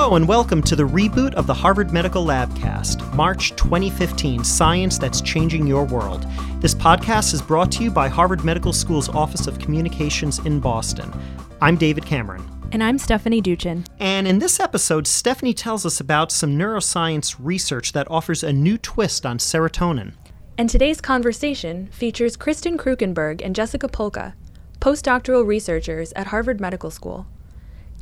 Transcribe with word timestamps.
Hello 0.00 0.14
and 0.14 0.28
welcome 0.28 0.62
to 0.62 0.76
the 0.76 0.84
reboot 0.84 1.34
of 1.34 1.48
the 1.48 1.54
Harvard 1.54 1.92
Medical 1.92 2.24
Labcast, 2.24 3.12
March 3.16 3.56
2015 3.56 4.44
Science 4.44 4.96
That's 4.96 5.20
Changing 5.20 5.66
Your 5.66 5.84
World. 5.84 6.24
This 6.60 6.72
podcast 6.72 7.34
is 7.34 7.42
brought 7.42 7.72
to 7.72 7.82
you 7.82 7.90
by 7.90 8.06
Harvard 8.06 8.44
Medical 8.44 8.72
School's 8.72 9.08
Office 9.08 9.48
of 9.48 9.58
Communications 9.58 10.38
in 10.46 10.60
Boston. 10.60 11.12
I'm 11.60 11.76
David 11.76 12.06
Cameron. 12.06 12.48
And 12.70 12.84
I'm 12.84 12.96
Stephanie 12.96 13.42
Duchin. 13.42 13.88
And 13.98 14.28
in 14.28 14.38
this 14.38 14.60
episode, 14.60 15.08
Stephanie 15.08 15.52
tells 15.52 15.84
us 15.84 15.98
about 15.98 16.30
some 16.30 16.56
neuroscience 16.56 17.34
research 17.36 17.90
that 17.90 18.08
offers 18.08 18.44
a 18.44 18.52
new 18.52 18.78
twist 18.78 19.26
on 19.26 19.38
serotonin. 19.38 20.12
And 20.56 20.70
today's 20.70 21.00
conversation 21.00 21.88
features 21.88 22.36
Kristen 22.36 22.78
Krukenberg 22.78 23.42
and 23.44 23.52
Jessica 23.52 23.88
Polka, 23.88 24.36
postdoctoral 24.78 25.44
researchers 25.44 26.12
at 26.12 26.28
Harvard 26.28 26.60
Medical 26.60 26.92
School. 26.92 27.26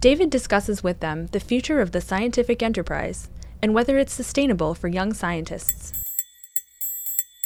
David 0.01 0.31
discusses 0.31 0.83
with 0.83 1.01
them 1.01 1.27
the 1.29 1.41
future 1.41 1.81
of 1.81 1.93
the 1.93 2.01
scientific 2.01 2.63
enterprise 2.63 3.29
and 3.63 3.75
whether 3.75 3.99
it's 3.99 4.13
sustainable 4.13 4.75
for 4.75 4.89
young 4.89 5.13
scientists. 5.13 5.93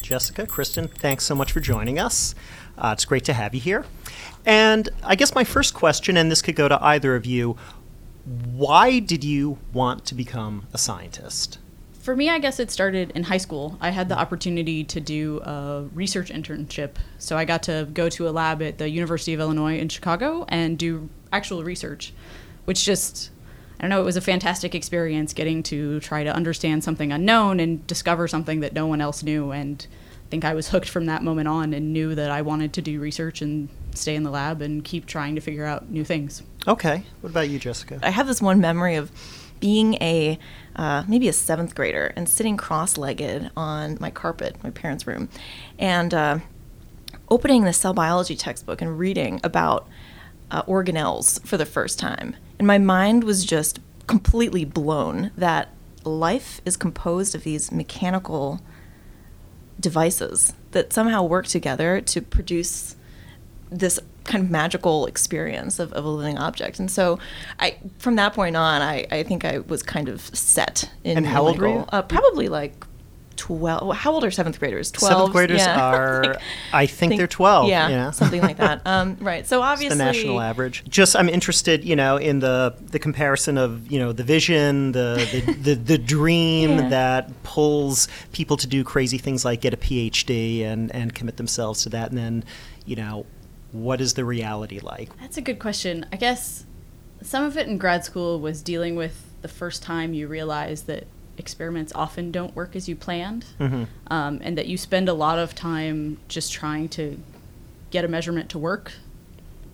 Jessica, 0.03 0.45
Kristen, 0.45 0.87
thanks 0.87 1.23
so 1.23 1.35
much 1.35 1.51
for 1.51 1.59
joining 1.59 1.97
us. 1.97 2.35
Uh, 2.77 2.91
it's 2.93 3.05
great 3.05 3.23
to 3.25 3.33
have 3.33 3.53
you 3.53 3.61
here. 3.61 3.85
And 4.45 4.89
I 5.03 5.15
guess 5.15 5.33
my 5.33 5.43
first 5.43 5.73
question, 5.73 6.17
and 6.17 6.31
this 6.31 6.41
could 6.41 6.55
go 6.55 6.67
to 6.67 6.83
either 6.83 7.15
of 7.15 7.25
you 7.25 7.57
why 8.25 8.99
did 8.99 9.23
you 9.23 9.57
want 9.73 10.05
to 10.05 10.15
become 10.15 10.67
a 10.73 10.77
scientist? 10.77 11.57
For 11.93 12.15
me, 12.15 12.29
I 12.29 12.39
guess 12.39 12.59
it 12.59 12.71
started 12.71 13.11
in 13.11 13.23
high 13.23 13.37
school. 13.37 13.77
I 13.79 13.91
had 13.91 14.09
the 14.09 14.17
opportunity 14.17 14.83
to 14.85 14.99
do 14.99 15.39
a 15.41 15.87
research 15.93 16.29
internship. 16.29 16.95
So 17.19 17.37
I 17.37 17.45
got 17.45 17.63
to 17.63 17.87
go 17.93 18.09
to 18.09 18.27
a 18.27 18.31
lab 18.31 18.61
at 18.61 18.77
the 18.77 18.89
University 18.89 19.33
of 19.33 19.39
Illinois 19.39 19.77
in 19.77 19.89
Chicago 19.89 20.45
and 20.49 20.77
do 20.77 21.09
actual 21.31 21.63
research 21.63 22.13
which 22.65 22.85
just 22.85 23.31
I 23.79 23.85
don't 23.85 23.89
know, 23.89 24.01
it 24.01 24.05
was 24.05 24.15
a 24.15 24.21
fantastic 24.21 24.75
experience 24.75 25.33
getting 25.33 25.63
to 25.63 25.99
try 26.01 26.23
to 26.23 26.31
understand 26.31 26.83
something 26.83 27.11
unknown 27.11 27.59
and 27.59 27.85
discover 27.87 28.27
something 28.27 28.59
that 28.59 28.73
no 28.73 28.85
one 28.85 29.01
else 29.01 29.23
knew. 29.23 29.49
And 29.49 29.87
I 30.27 30.29
think 30.29 30.45
I 30.45 30.53
was 30.53 30.69
hooked 30.69 30.87
from 30.87 31.07
that 31.07 31.23
moment 31.23 31.47
on 31.47 31.73
and 31.73 31.91
knew 31.91 32.13
that 32.13 32.29
I 32.29 32.43
wanted 32.43 32.73
to 32.73 32.83
do 32.83 32.99
research 32.99 33.41
and 33.41 33.69
stay 33.95 34.13
in 34.13 34.21
the 34.21 34.29
lab 34.29 34.61
and 34.61 34.83
keep 34.83 35.07
trying 35.07 35.33
to 35.33 35.41
figure 35.41 35.65
out 35.65 35.89
new 35.89 36.05
things. 36.05 36.43
Okay. 36.67 37.05
What 37.21 37.31
about 37.31 37.49
you, 37.49 37.57
Jessica? 37.57 37.99
I 38.03 38.11
have 38.11 38.27
this 38.27 38.39
one 38.39 38.61
memory 38.61 38.97
of 38.97 39.11
being 39.59 39.95
a 39.95 40.37
uh, 40.75 41.03
maybe 41.07 41.27
a 41.27 41.33
seventh 41.33 41.73
grader 41.73 42.13
and 42.15 42.29
sitting 42.29 42.57
cross-legged 42.57 43.49
on 43.57 43.97
my 43.99 44.11
carpet, 44.11 44.57
my 44.63 44.69
parents' 44.69 45.07
room, 45.07 45.27
and 45.79 46.13
uh, 46.13 46.37
opening 47.31 47.63
the 47.63 47.73
cell 47.73 47.93
biology 47.93 48.35
textbook 48.35 48.79
and 48.79 48.99
reading 48.99 49.41
about 49.43 49.87
uh, 50.51 50.63
organelles 50.63 51.45
for 51.45 51.57
the 51.57 51.65
first 51.65 51.97
time 51.97 52.35
and 52.59 52.67
my 52.67 52.77
mind 52.77 53.23
was 53.23 53.43
just 53.43 53.79
completely 54.07 54.65
blown 54.65 55.31
that 55.37 55.69
life 56.03 56.61
is 56.65 56.77
composed 56.77 57.33
of 57.33 57.43
these 57.43 57.71
mechanical 57.71 58.61
devices 59.79 60.53
that 60.71 60.93
somehow 60.93 61.23
work 61.23 61.47
together 61.47 62.01
to 62.01 62.21
produce 62.21 62.95
this 63.69 63.99
kind 64.25 64.43
of 64.43 64.51
magical 64.51 65.05
experience 65.05 65.79
of, 65.79 65.91
of 65.93 66.05
a 66.05 66.09
living 66.09 66.37
object. 66.37 66.79
And 66.79 66.91
so 66.91 67.17
I 67.59 67.77
from 67.97 68.15
that 68.17 68.33
point 68.33 68.55
on 68.55 68.81
I, 68.81 69.07
I 69.11 69.23
think 69.23 69.45
I 69.45 69.59
was 69.59 69.81
kind 69.81 70.09
of 70.09 70.21
set 70.35 70.91
in 71.03 71.17
And 71.17 71.25
how 71.25 71.47
old 71.47 71.59
were 71.59 71.67
you? 71.67 71.85
Uh, 71.89 72.01
probably 72.01 72.47
like 72.47 72.85
12 73.37 73.95
how 73.95 74.11
old 74.11 74.23
are 74.23 74.31
seventh 74.31 74.59
graders 74.59 74.91
12 74.91 75.11
seventh 75.11 75.31
graders 75.31 75.59
yeah. 75.59 75.79
are 75.95 76.23
like, 76.23 76.37
i 76.73 76.85
think, 76.85 77.11
think, 77.11 77.19
they're 77.19 77.27
12 77.27 77.67
yeah, 77.69 77.89
yeah. 77.89 78.11
something 78.11 78.41
like 78.41 78.57
that 78.57 78.81
um, 78.85 79.17
right 79.21 79.47
so 79.47 79.61
obviously 79.61 79.87
it's 79.87 79.97
the 79.97 80.03
national 80.03 80.41
average 80.41 80.83
just 80.87 81.15
i'm 81.15 81.29
interested 81.29 81.83
you 81.83 81.95
know 81.95 82.17
in 82.17 82.39
the 82.39 82.75
the 82.81 82.99
comparison 82.99 83.57
of 83.57 83.89
you 83.91 83.99
know 83.99 84.11
the 84.11 84.23
vision 84.23 84.91
the 84.91 85.27
the, 85.31 85.53
the, 85.61 85.75
the 85.75 85.97
dream 85.97 86.71
yeah. 86.71 86.89
that 86.89 87.43
pulls 87.43 88.07
people 88.31 88.57
to 88.57 88.67
do 88.67 88.83
crazy 88.83 89.17
things 89.17 89.45
like 89.45 89.61
get 89.61 89.73
a 89.73 89.77
phd 89.77 90.63
and 90.63 90.93
and 90.93 91.15
commit 91.15 91.37
themselves 91.37 91.83
to 91.83 91.89
that 91.89 92.09
and 92.09 92.17
then 92.17 92.43
you 92.85 92.95
know 92.95 93.25
what 93.71 94.01
is 94.01 94.13
the 94.15 94.25
reality 94.25 94.79
like 94.79 95.09
that's 95.19 95.37
a 95.37 95.41
good 95.41 95.59
question 95.59 96.05
i 96.11 96.15
guess 96.15 96.65
some 97.21 97.43
of 97.43 97.57
it 97.57 97.67
in 97.67 97.77
grad 97.77 98.03
school 98.03 98.39
was 98.39 98.61
dealing 98.61 98.95
with 98.95 99.31
the 99.41 99.47
first 99.47 99.81
time 99.81 100.13
you 100.13 100.27
realize 100.27 100.83
that 100.83 101.05
experiments 101.37 101.91
often 101.95 102.31
don't 102.31 102.55
work 102.55 102.75
as 102.75 102.87
you 102.89 102.95
planned, 102.95 103.45
mm-hmm. 103.59 103.83
um, 104.07 104.39
and 104.41 104.57
that 104.57 104.67
you 104.67 104.77
spend 104.77 105.09
a 105.09 105.13
lot 105.13 105.39
of 105.39 105.55
time 105.55 106.17
just 106.27 106.51
trying 106.51 106.89
to 106.89 107.19
get 107.89 108.05
a 108.05 108.07
measurement 108.07 108.49
to 108.49 108.59
work 108.59 108.93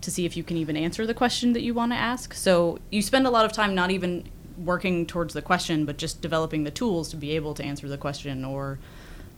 to 0.00 0.10
see 0.10 0.24
if 0.24 0.36
you 0.36 0.42
can 0.42 0.56
even 0.56 0.76
answer 0.76 1.06
the 1.06 1.14
question 1.14 1.52
that 1.52 1.62
you 1.62 1.74
want 1.74 1.92
to 1.92 1.96
ask. 1.96 2.34
So 2.34 2.78
you 2.90 3.02
spend 3.02 3.26
a 3.26 3.30
lot 3.30 3.44
of 3.44 3.52
time 3.52 3.74
not 3.74 3.90
even 3.90 4.24
working 4.56 5.06
towards 5.06 5.34
the 5.34 5.42
question, 5.42 5.84
but 5.84 5.96
just 5.98 6.20
developing 6.20 6.64
the 6.64 6.70
tools 6.70 7.08
to 7.10 7.16
be 7.16 7.32
able 7.32 7.54
to 7.54 7.64
answer 7.64 7.88
the 7.88 7.98
question 7.98 8.44
or 8.44 8.78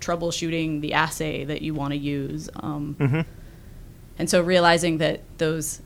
troubleshooting 0.00 0.80
the 0.80 0.94
assay 0.94 1.44
that 1.44 1.62
you 1.62 1.74
want 1.74 1.92
to 1.92 1.98
use. 1.98 2.48
Um, 2.56 2.96
mm-hmm. 2.98 3.20
And 4.18 4.28
so 4.28 4.42
realizing 4.42 4.98
that 4.98 5.20
those 5.38 5.82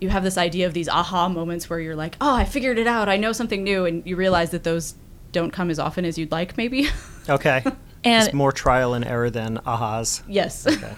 you 0.00 0.10
have 0.10 0.22
this 0.22 0.38
idea 0.38 0.66
of 0.66 0.74
these 0.74 0.88
aha 0.88 1.28
moments 1.28 1.68
where 1.68 1.80
you're 1.80 1.96
like, 1.96 2.16
oh, 2.20 2.34
I 2.34 2.44
figured 2.44 2.78
it 2.78 2.86
out. 2.86 3.08
I 3.08 3.16
know 3.16 3.32
something 3.32 3.64
new. 3.64 3.84
And 3.84 4.06
you 4.06 4.14
realize 4.14 4.50
that 4.50 4.62
those 4.62 4.94
don't 5.32 5.50
come 5.50 5.70
as 5.70 5.78
often 5.78 6.04
as 6.04 6.18
you'd 6.18 6.32
like, 6.32 6.56
maybe. 6.56 6.88
Okay. 7.30 7.62
and 8.04 8.24
it's 8.24 8.32
more 8.32 8.52
trial 8.52 8.94
and 8.94 9.04
error 9.04 9.28
than 9.28 9.58
ahas. 9.66 10.22
Yes. 10.26 10.66
Okay. 10.66 10.94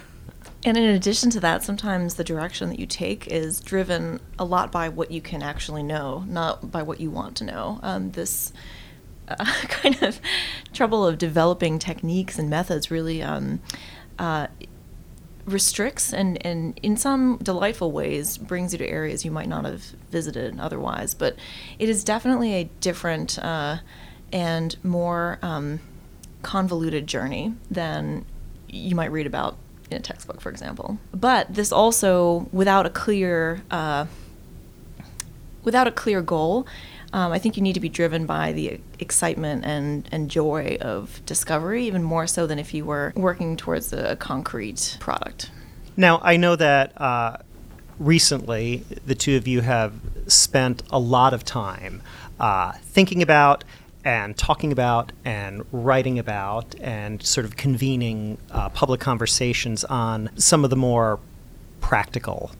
And 0.63 0.77
in 0.77 0.83
addition 0.83 1.29
to 1.31 1.39
that, 1.39 1.63
sometimes 1.63 2.15
the 2.15 2.23
direction 2.23 2.69
that 2.69 2.79
you 2.79 2.85
take 2.85 3.27
is 3.27 3.59
driven 3.59 4.19
a 4.37 4.45
lot 4.45 4.71
by 4.71 4.89
what 4.89 5.09
you 5.09 5.19
can 5.19 5.41
actually 5.41 5.81
know, 5.81 6.23
not 6.27 6.71
by 6.71 6.83
what 6.83 6.99
you 6.99 7.09
want 7.09 7.35
to 7.37 7.43
know. 7.43 7.79
Um, 7.81 8.11
this 8.11 8.53
uh, 9.27 9.35
kind 9.67 10.01
of 10.03 10.19
trouble 10.71 11.05
of 11.05 11.17
developing 11.17 11.79
techniques 11.79 12.37
and 12.37 12.49
methods 12.49 12.91
really 12.91 13.23
um, 13.23 13.59
uh, 14.19 14.47
restricts 15.45 16.13
and, 16.13 16.43
and 16.45 16.79
in 16.83 16.95
some 16.95 17.37
delightful 17.41 17.91
ways 17.91 18.37
brings 18.37 18.71
you 18.71 18.77
to 18.77 18.87
areas 18.87 19.25
you 19.25 19.31
might 19.31 19.49
not 19.49 19.65
have 19.65 19.81
visited 20.11 20.59
otherwise. 20.59 21.15
But 21.15 21.35
it 21.79 21.89
is 21.89 22.03
definitely 22.03 22.53
a 22.53 22.63
different. 22.81 23.39
Uh, 23.39 23.77
and 24.31 24.75
more 24.83 25.39
um, 25.41 25.79
convoluted 26.41 27.07
journey 27.07 27.53
than 27.69 28.25
you 28.67 28.95
might 28.95 29.11
read 29.11 29.27
about 29.27 29.57
in 29.89 29.97
a 29.97 29.99
textbook, 29.99 30.41
for 30.41 30.49
example. 30.49 30.97
But 31.13 31.53
this 31.53 31.71
also, 31.71 32.47
without 32.51 32.85
a 32.85 32.89
clear, 32.89 33.61
uh, 33.69 34.05
without 35.63 35.87
a 35.87 35.91
clear 35.91 36.21
goal, 36.21 36.65
um, 37.13 37.33
I 37.33 37.39
think 37.39 37.57
you 37.57 37.63
need 37.63 37.73
to 37.73 37.81
be 37.81 37.89
driven 37.89 38.25
by 38.25 38.53
the 38.53 38.79
excitement 38.99 39.65
and, 39.65 40.07
and 40.11 40.29
joy 40.29 40.77
of 40.79 41.21
discovery, 41.25 41.85
even 41.85 42.03
more 42.03 42.25
so 42.25 42.47
than 42.47 42.57
if 42.57 42.73
you 42.73 42.85
were 42.85 43.11
working 43.15 43.57
towards 43.57 43.91
a 43.91 44.15
concrete 44.15 44.97
product. 44.99 45.51
Now, 45.97 46.21
I 46.23 46.37
know 46.37 46.55
that 46.55 46.99
uh, 46.99 47.37
recently 47.99 48.85
the 49.05 49.15
two 49.15 49.35
of 49.35 49.45
you 49.45 49.59
have 49.61 49.93
spent 50.27 50.83
a 50.89 50.99
lot 50.99 51.33
of 51.33 51.43
time 51.43 52.01
uh, 52.39 52.71
thinking 52.81 53.21
about 53.21 53.65
and 54.03 54.35
talking 54.37 54.71
about 54.71 55.11
and 55.23 55.65
writing 55.71 56.17
about 56.17 56.75
and 56.81 57.21
sort 57.23 57.45
of 57.45 57.55
convening 57.55 58.37
uh, 58.51 58.69
public 58.69 58.99
conversations 58.99 59.83
on 59.85 60.29
some 60.35 60.63
of 60.63 60.69
the 60.69 60.75
more 60.75 61.19
practical 61.79 62.51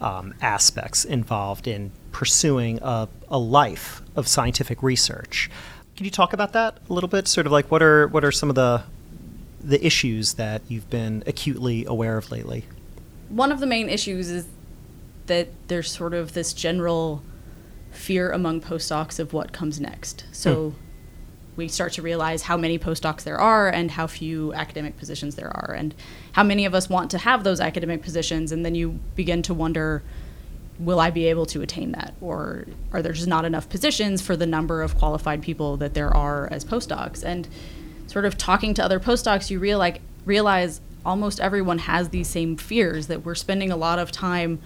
um, 0.00 0.34
aspects 0.40 1.04
involved 1.04 1.68
in 1.68 1.92
pursuing 2.10 2.78
a, 2.82 3.08
a 3.28 3.38
life 3.38 4.02
of 4.16 4.26
scientific 4.26 4.82
research. 4.82 5.50
Can 5.96 6.04
you 6.04 6.10
talk 6.10 6.32
about 6.32 6.52
that 6.52 6.78
a 6.88 6.92
little 6.92 7.08
bit? 7.08 7.28
Sort 7.28 7.46
of 7.46 7.52
like 7.52 7.70
what 7.70 7.82
are 7.82 8.08
what 8.08 8.24
are 8.24 8.32
some 8.32 8.48
of 8.48 8.54
the 8.54 8.82
the 9.62 9.84
issues 9.84 10.34
that 10.34 10.62
you've 10.68 10.90
been 10.90 11.22
acutely 11.26 11.84
aware 11.84 12.16
of 12.16 12.32
lately? 12.32 12.64
One 13.28 13.52
of 13.52 13.60
the 13.60 13.66
main 13.66 13.88
issues 13.88 14.28
is 14.28 14.46
that 15.26 15.48
there's 15.68 15.90
sort 15.90 16.14
of 16.14 16.32
this 16.32 16.52
general 16.52 17.22
fear 17.92 18.30
among 18.30 18.60
postdocs 18.60 19.18
of 19.18 19.32
what 19.32 19.52
comes 19.52 19.80
next. 19.80 20.24
So 20.32 20.70
hmm. 20.70 20.76
we 21.56 21.68
start 21.68 21.92
to 21.94 22.02
realize 22.02 22.42
how 22.42 22.56
many 22.56 22.78
postdocs 22.78 23.22
there 23.22 23.38
are 23.38 23.68
and 23.68 23.90
how 23.90 24.06
few 24.06 24.52
academic 24.54 24.96
positions 24.98 25.34
there 25.34 25.50
are, 25.54 25.72
and 25.72 25.94
how 26.32 26.42
many 26.42 26.64
of 26.64 26.74
us 26.74 26.88
want 26.88 27.10
to 27.12 27.18
have 27.18 27.44
those 27.44 27.60
academic 27.60 28.02
positions. 28.02 28.52
And 28.52 28.64
then 28.64 28.74
you 28.74 29.00
begin 29.14 29.42
to 29.42 29.54
wonder 29.54 30.02
will 30.78 31.00
I 31.00 31.10
be 31.10 31.26
able 31.26 31.46
to 31.46 31.62
attain 31.62 31.92
that? 31.92 32.14
Or 32.20 32.66
are 32.92 33.02
there 33.02 33.12
just 33.12 33.28
not 33.28 33.44
enough 33.44 33.68
positions 33.68 34.20
for 34.20 34.36
the 34.36 34.46
number 34.46 34.82
of 34.82 34.96
qualified 34.96 35.42
people 35.42 35.76
that 35.76 35.94
there 35.94 36.14
are 36.14 36.48
as 36.50 36.64
postdocs? 36.64 37.22
And 37.22 37.48
sort 38.06 38.24
of 38.24 38.36
talking 38.36 38.74
to 38.74 38.84
other 38.84 38.98
postdocs, 38.98 39.50
you 39.50 39.58
realize, 39.58 39.98
realize 40.24 40.80
almost 41.04 41.40
everyone 41.40 41.78
has 41.78 42.08
these 42.08 42.28
same 42.28 42.56
fears 42.56 43.06
that 43.08 43.24
we're 43.24 43.34
spending 43.34 43.70
a 43.70 43.76
lot 43.76 43.98
of 43.98 44.10
time 44.12 44.60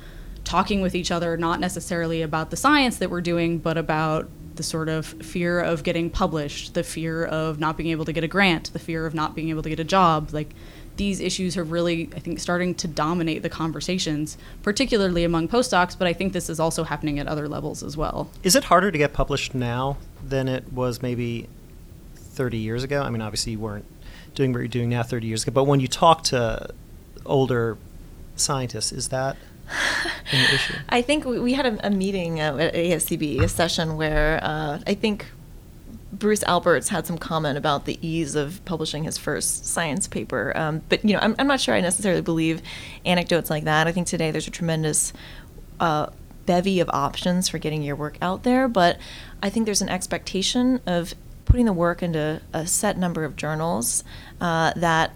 talking 0.47 0.81
with 0.81 0.95
each 0.95 1.11
other, 1.11 1.37
not 1.37 1.61
necessarily 1.61 2.23
about 2.23 2.51
the 2.51 2.57
science 2.57 2.97
that 2.99 3.11
we're 3.11 3.21
doing, 3.21 3.59
but 3.59 3.77
about 3.77 4.31
the 4.55 4.63
sort 4.63 4.89
of 4.89 5.05
fear 5.05 5.61
of 5.61 5.83
getting 5.83 6.09
published, 6.09 6.73
the 6.73 6.83
fear 6.83 7.25
of 7.25 7.59
not 7.61 7.77
being 7.77 7.91
able 7.91 8.07
to 8.07 8.13
get 8.13 8.25
a 8.25 8.29
grant, 8.29 8.73
the 8.73 8.79
fear 8.79 9.05
of 9.05 9.13
not 9.13 9.35
being 9.35 9.51
able 9.51 9.63
to 9.63 9.69
get 9.69 9.81
a 9.81 9.85
job. 9.85 10.31
Like 10.33 10.55
these 10.97 11.21
issues 11.21 11.57
are 11.57 11.65
really, 11.65 12.09
I 12.15 12.21
think, 12.21 12.39
starting 12.39 12.75
to 12.77 12.89
dominate 12.89 13.43
the 13.43 13.51
conversations, 13.51 14.39
particularly 14.63 15.25
among 15.25 15.49
postdocs, 15.49 15.99
but 15.99 16.07
I 16.07 16.13
think 16.13 16.33
this 16.33 16.49
is 16.49 16.59
also 16.59 16.85
happening 16.85 17.19
at 17.19 17.27
other 17.27 17.49
levels 17.49 17.83
as 17.83 17.97
well. 17.97 18.31
Is 18.43 18.57
it 18.57 18.65
harder 18.65 18.91
to 18.91 18.97
get 18.97 19.13
published 19.13 19.55
now 19.55 19.99
than 20.27 20.49
it 20.49 20.73
was 20.73 21.03
maybe 21.03 21.49
30 22.15 22.57
years 22.57 22.83
ago? 22.83 23.03
I 23.03 23.11
mean, 23.11 23.21
obviously, 23.21 23.53
you 23.53 23.59
weren't 23.59 23.85
doing 24.35 24.53
what 24.53 24.61
you're 24.61 24.69
doing 24.69 24.91
now 24.91 25.03
30 25.03 25.27
years 25.27 25.43
ago, 25.43 25.53
but 25.53 25.65
when 25.65 25.81
you 25.81 25.89
talk 25.89 26.23
to 26.25 26.71
older 27.27 27.77
scientists, 28.37 28.93
is 28.93 29.09
that? 29.09 29.37
I 30.89 31.03
think 31.03 31.25
we, 31.25 31.53
had 31.53 31.67
a, 31.67 31.87
a 31.87 31.91
meeting 31.91 32.41
at 32.41 32.55
ASCB, 32.55 33.41
a 33.43 33.49
session 33.49 33.97
where 33.97 34.41
uh, 34.43 34.81
I 34.87 34.95
think 34.95 35.27
Bruce 36.13 36.43
Alberts 36.45 36.89
had 36.89 37.07
some 37.07 37.19
comment 37.19 37.59
about 37.59 37.85
the 37.85 37.99
ease 38.07 38.35
of 38.35 38.65
publishing 38.65 39.05
his 39.05 39.19
first 39.19 39.67
science 39.67 40.09
paper. 40.09 40.53
Um, 40.57 40.83
but 40.89 41.05
you 41.05 41.13
know, 41.13 41.21
I'm, 41.21 41.35
I'm 41.39 41.47
not 41.47 41.61
sure 41.61 41.75
I 41.75 41.81
necessarily 41.81 42.23
believe 42.23 42.63
anecdotes 43.05 43.51
like 43.51 43.65
that. 43.65 43.87
I 43.87 43.93
think 43.93 44.07
today 44.07 44.31
there's 44.31 44.49
a 44.49 44.53
tremendous 44.53 45.13
uh, 45.81 46.09
bevy 46.47 46.81
of 46.81 46.89
options 46.91 47.49
for 47.49 47.59
getting 47.59 47.83
your 47.83 47.97
work 47.97 48.17
out 48.23 48.45
there. 48.45 48.69
But 48.69 48.99
I 49.43 49.51
think 49.51 49.67
there's 49.67 49.83
an 49.83 49.89
expectation 49.89 50.81
of 50.87 51.15
putting 51.45 51.67
the 51.67 51.73
work 51.73 52.03
into 52.03 52.41
a 52.53 52.67
set 52.67 52.97
number 52.97 53.25
of 53.25 53.37
journals 53.37 54.05
uh, 54.41 54.73
that 54.77 55.13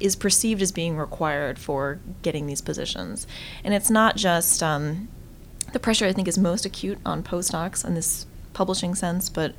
is 0.00 0.16
perceived 0.16 0.62
as 0.62 0.72
being 0.72 0.96
required 0.96 1.58
for 1.58 2.00
getting 2.22 2.46
these 2.46 2.60
positions. 2.60 3.26
And 3.64 3.74
it's 3.74 3.90
not 3.90 4.16
just 4.16 4.62
um, 4.62 5.08
the 5.72 5.78
pressure. 5.80 6.06
I 6.06 6.12
think 6.12 6.28
is 6.28 6.38
most 6.38 6.64
acute 6.66 6.98
on 7.04 7.22
postdocs 7.22 7.84
in 7.84 7.94
this 7.94 8.26
publishing 8.52 8.94
sense, 8.94 9.28
but 9.28 9.54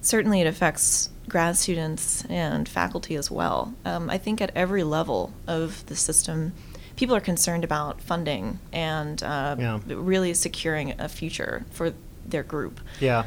certainly 0.00 0.40
it 0.40 0.46
affects 0.46 1.10
grad 1.28 1.56
students 1.56 2.24
and 2.26 2.68
faculty 2.68 3.16
as 3.16 3.30
well. 3.30 3.74
Um, 3.84 4.10
I 4.10 4.18
think 4.18 4.40
at 4.40 4.50
every 4.54 4.84
level 4.84 5.32
of 5.46 5.84
the 5.86 5.96
system, 5.96 6.52
people 6.96 7.16
are 7.16 7.20
concerned 7.20 7.64
about 7.64 8.00
funding 8.00 8.58
and 8.72 9.22
uh, 9.22 9.56
Yeah. 9.58 9.80
really 9.86 10.34
securing 10.34 10.94
a 11.00 11.08
future 11.08 11.64
for 11.70 11.94
their 12.26 12.42
group. 12.42 12.80
Yeah. 13.00 13.24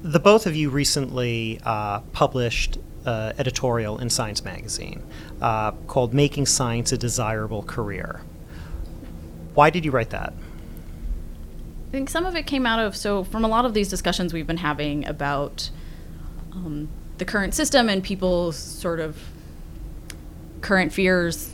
The 0.00 0.20
both 0.20 0.46
of 0.46 0.54
you 0.54 0.70
recently 0.70 1.60
uh, 1.64 2.00
published 2.12 2.78
uh, 3.06 3.32
editorial 3.38 3.98
in 3.98 4.10
Science 4.10 4.44
Magazine 4.44 5.02
uh, 5.40 5.72
called 5.86 6.14
Making 6.14 6.46
Science 6.46 6.92
a 6.92 6.98
Desirable 6.98 7.62
Career. 7.62 8.22
Why 9.54 9.70
did 9.70 9.84
you 9.84 9.90
write 9.90 10.10
that? 10.10 10.32
I 11.88 11.92
think 11.92 12.10
some 12.10 12.26
of 12.26 12.34
it 12.34 12.46
came 12.46 12.66
out 12.66 12.80
of 12.80 12.96
so 12.96 13.22
from 13.24 13.44
a 13.44 13.48
lot 13.48 13.64
of 13.64 13.74
these 13.74 13.88
discussions 13.88 14.32
we've 14.32 14.46
been 14.46 14.56
having 14.56 15.06
about 15.06 15.70
um, 16.52 16.88
the 17.18 17.24
current 17.24 17.54
system 17.54 17.88
and 17.88 18.02
people's 18.02 18.56
sort 18.56 18.98
of 18.98 19.16
current 20.60 20.92
fears, 20.92 21.52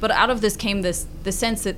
but 0.00 0.10
out 0.10 0.30
of 0.30 0.40
this 0.40 0.56
came 0.56 0.82
this 0.82 1.06
the 1.22 1.30
sense 1.30 1.62
that 1.64 1.76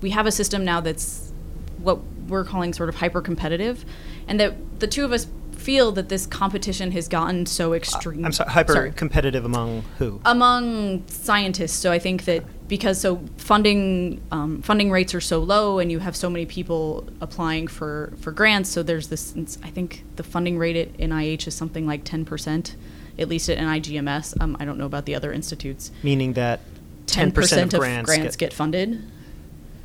we 0.00 0.10
have 0.10 0.26
a 0.26 0.32
system 0.32 0.64
now 0.64 0.80
that's 0.80 1.30
what 1.78 1.98
we're 2.28 2.44
calling 2.44 2.72
sort 2.72 2.88
of 2.88 2.96
hyper 2.96 3.20
competitive, 3.20 3.84
and 4.26 4.40
that 4.40 4.80
the 4.80 4.86
two 4.86 5.04
of 5.04 5.12
us 5.12 5.26
feel 5.68 5.92
that 5.92 6.08
this 6.08 6.24
competition 6.24 6.92
has 6.92 7.08
gotten 7.08 7.44
so 7.44 7.74
extreme. 7.74 8.24
I'm 8.24 8.32
sorry, 8.32 8.50
hyper 8.50 8.90
competitive 8.92 9.44
among 9.44 9.82
who? 9.98 10.18
among 10.24 11.06
scientists. 11.08 11.74
So 11.74 11.92
I 11.92 11.98
think 11.98 12.24
that 12.24 12.42
because 12.68 12.98
so 12.98 13.20
funding 13.36 14.22
um, 14.32 14.62
funding 14.62 14.90
rates 14.90 15.14
are 15.14 15.20
so 15.20 15.40
low, 15.40 15.78
and 15.78 15.92
you 15.92 15.98
have 15.98 16.16
so 16.16 16.30
many 16.30 16.46
people 16.46 17.06
applying 17.20 17.66
for 17.66 18.14
for 18.18 18.32
grants, 18.32 18.70
so 18.70 18.82
there's 18.82 19.08
this. 19.08 19.34
I 19.62 19.68
think 19.68 20.04
the 20.16 20.22
funding 20.22 20.56
rate 20.56 20.76
at 20.76 20.96
NIH 20.96 21.46
is 21.46 21.54
something 21.54 21.86
like 21.86 22.02
ten 22.02 22.24
percent, 22.24 22.74
at 23.18 23.28
least 23.28 23.50
at 23.50 23.58
NIGMS. 23.58 24.40
Um, 24.40 24.56
I 24.58 24.64
don't 24.64 24.78
know 24.78 24.86
about 24.86 25.04
the 25.04 25.14
other 25.14 25.34
institutes. 25.34 25.92
Meaning 26.02 26.32
that 26.32 26.60
10% 27.08 27.32
10% 27.32 27.62
of 27.64 27.74
of 27.74 27.80
grants, 27.80 28.06
grants 28.06 28.36
get, 28.36 28.50
get- 28.50 28.52
funded. 28.54 29.04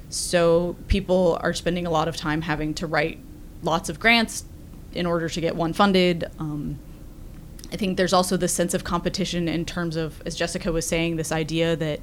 So 0.09 0.77
people 0.87 1.39
are 1.41 1.53
spending 1.53 1.85
a 1.85 1.89
lot 1.89 2.07
of 2.07 2.15
time 2.15 2.43
having 2.43 2.73
to 2.75 2.87
write 2.87 3.19
lots 3.63 3.89
of 3.89 3.99
grants 3.99 4.45
in 4.95 5.05
order 5.05 5.29
to 5.29 5.41
get 5.41 5.55
one 5.55 5.73
funded. 5.73 6.25
Um, 6.39 6.79
I 7.71 7.75
think 7.75 7.97
there's 7.97 8.13
also 8.13 8.37
this 8.37 8.53
sense 8.53 8.73
of 8.73 8.83
competition 8.83 9.47
in 9.47 9.65
terms 9.65 9.95
of, 9.95 10.21
as 10.25 10.35
Jessica 10.35 10.71
was 10.71 10.85
saying, 10.87 11.15
this 11.15 11.31
idea 11.31 11.75
that 11.75 11.99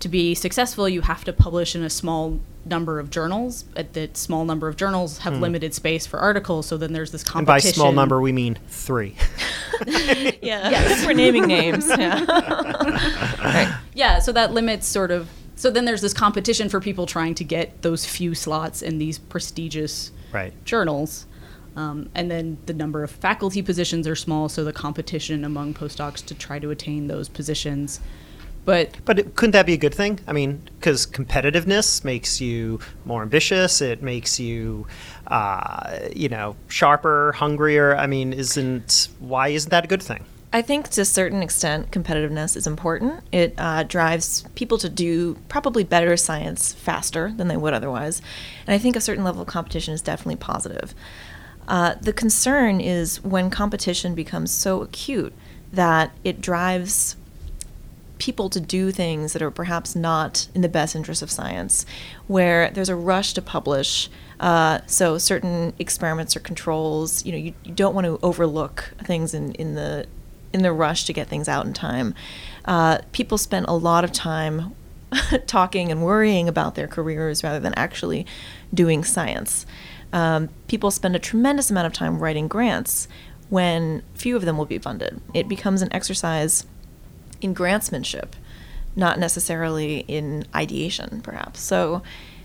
to 0.00 0.08
be 0.10 0.34
successful, 0.34 0.86
you 0.88 1.00
have 1.00 1.24
to 1.24 1.32
publish 1.32 1.74
in 1.74 1.82
a 1.82 1.88
small 1.88 2.38
number 2.66 2.98
of 3.00 3.08
journals. 3.08 3.62
But 3.62 3.94
that 3.94 4.16
small 4.18 4.44
number 4.44 4.68
of 4.68 4.76
journals 4.76 5.18
have 5.18 5.38
limited 5.38 5.72
space 5.72 6.06
for 6.06 6.18
articles, 6.18 6.66
so 6.66 6.76
then 6.76 6.92
there's 6.92 7.12
this 7.12 7.22
Hmm. 7.22 7.38
And 7.38 7.46
by 7.46 7.54
competition. 7.54 7.74
small 7.80 7.92
number, 7.92 8.20
we 8.20 8.32
mean 8.32 8.58
three. 8.68 9.14
Yeah, 9.86 10.70
Yes. 10.70 11.04
we're 11.06 11.12
naming 11.12 11.46
names. 11.46 11.86
Yeah. 11.88 12.24
right. 13.44 13.78
Yeah, 13.94 14.18
so 14.20 14.32
that 14.32 14.52
limits 14.52 14.86
sort 14.86 15.10
of. 15.10 15.28
So 15.54 15.70
then 15.70 15.84
there's 15.86 16.00
this 16.02 16.12
competition 16.14 16.68
for 16.68 16.80
people 16.80 17.06
trying 17.06 17.34
to 17.36 17.44
get 17.44 17.82
those 17.82 18.04
few 18.06 18.34
slots 18.34 18.80
in 18.82 18.98
these 18.98 19.18
prestigious 19.18 20.12
right. 20.32 20.52
journals. 20.64 21.26
Um, 21.76 22.08
and 22.14 22.30
then 22.30 22.58
the 22.66 22.72
number 22.72 23.04
of 23.04 23.10
faculty 23.10 23.62
positions 23.62 24.08
are 24.08 24.16
small, 24.16 24.48
so 24.48 24.64
the 24.64 24.72
competition 24.72 25.44
among 25.44 25.74
postdocs 25.74 26.24
to 26.26 26.34
try 26.34 26.58
to 26.58 26.70
attain 26.70 27.06
those 27.06 27.28
positions. 27.28 28.00
But 28.64 28.96
But 29.04 29.18
it, 29.20 29.36
couldn't 29.36 29.52
that 29.52 29.66
be 29.66 29.74
a 29.74 29.78
good 29.78 29.94
thing? 29.94 30.18
I 30.26 30.32
mean, 30.32 30.62
because 30.80 31.06
competitiveness 31.06 32.02
makes 32.02 32.40
you 32.40 32.80
more 33.04 33.22
ambitious. 33.22 33.80
It 33.80 34.02
makes 34.02 34.40
you, 34.40 34.86
uh, 35.28 36.00
you 36.14 36.28
know, 36.28 36.56
sharper, 36.66 37.32
hungrier. 37.32 37.96
I 37.96 38.06
mean, 38.06 38.32
isn't 38.32 39.08
why 39.20 39.48
isn't 39.48 39.70
that 39.70 39.84
a 39.84 39.86
good 39.86 40.02
thing? 40.02 40.24
I 40.52 40.62
think 40.62 40.88
to 40.90 41.02
a 41.02 41.04
certain 41.04 41.42
extent, 41.42 41.90
competitiveness 41.90 42.56
is 42.56 42.66
important. 42.66 43.22
It 43.30 43.54
uh, 43.58 43.82
drives 43.82 44.44
people 44.54 44.78
to 44.78 44.88
do 44.88 45.36
probably 45.48 45.84
better 45.84 46.16
science 46.16 46.72
faster 46.72 47.32
than 47.36 47.48
they 47.48 47.56
would 47.56 47.74
otherwise. 47.74 48.22
And 48.66 48.74
I 48.74 48.78
think 48.78 48.96
a 48.96 49.00
certain 49.00 49.22
level 49.22 49.42
of 49.42 49.48
competition 49.48 49.92
is 49.92 50.00
definitely 50.00 50.36
positive. 50.36 50.94
Uh, 51.68 51.94
the 52.00 52.12
concern 52.12 52.80
is 52.80 53.22
when 53.22 53.50
competition 53.50 54.14
becomes 54.14 54.50
so 54.50 54.82
acute 54.82 55.32
that 55.72 56.12
it 56.24 56.40
drives 56.40 57.16
people 58.18 58.48
to 58.48 58.60
do 58.60 58.90
things 58.90 59.32
that 59.32 59.42
are 59.42 59.50
perhaps 59.50 59.94
not 59.94 60.48
in 60.54 60.62
the 60.62 60.68
best 60.68 60.96
interest 60.96 61.22
of 61.22 61.30
science, 61.30 61.84
where 62.26 62.70
there's 62.70 62.88
a 62.88 62.96
rush 62.96 63.34
to 63.34 63.42
publish. 63.42 64.08
Uh, 64.40 64.80
so 64.86 65.18
certain 65.18 65.72
experiments 65.78 66.36
or 66.36 66.40
controls, 66.40 67.24
you 67.24 67.32
know, 67.32 67.38
you, 67.38 67.54
you 67.64 67.72
don't 67.72 67.94
want 67.94 68.06
to 68.06 68.18
overlook 68.22 68.92
things 69.02 69.34
in, 69.34 69.52
in 69.52 69.74
the 69.74 70.06
in 70.52 70.62
the 70.62 70.72
rush 70.72 71.04
to 71.04 71.12
get 71.12 71.28
things 71.28 71.48
out 71.48 71.66
in 71.66 71.72
time. 71.74 72.14
Uh, 72.64 72.98
people 73.12 73.36
spend 73.36 73.66
a 73.68 73.74
lot 73.74 74.04
of 74.04 74.12
time 74.12 74.74
talking 75.46 75.90
and 75.90 76.02
worrying 76.02 76.48
about 76.48 76.74
their 76.74 76.86
careers 76.86 77.44
rather 77.44 77.60
than 77.60 77.74
actually 77.74 78.26
doing 78.72 79.04
science. 79.04 79.66
Um, 80.12 80.48
people 80.68 80.90
spend 80.90 81.16
a 81.16 81.18
tremendous 81.18 81.70
amount 81.70 81.86
of 81.86 81.92
time 81.92 82.18
writing 82.18 82.48
grants 82.48 83.08
when 83.48 84.02
few 84.14 84.36
of 84.36 84.44
them 84.44 84.56
will 84.58 84.64
be 84.66 84.78
funded. 84.78 85.20
It 85.34 85.48
becomes 85.48 85.82
an 85.82 85.92
exercise 85.92 86.66
in 87.40 87.54
grantsmanship, 87.54 88.30
not 88.94 89.18
necessarily 89.18 89.98
in 90.08 90.46
ideation, 90.54 91.20
perhaps. 91.20 91.60
So 91.60 92.02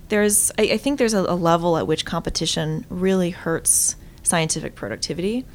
there's, 0.10 0.52
I, 0.58 0.64
I 0.64 0.78
think 0.78 1.00
there's 1.00 1.14
a, 1.14 1.22
a 1.22 1.36
level 1.36 1.78
at 1.78 1.88
which 1.88 2.06
competition 2.06 2.86
really 2.90 3.30
hurts 3.30 3.96
scientific 4.24 4.76
productivity. 4.76 5.46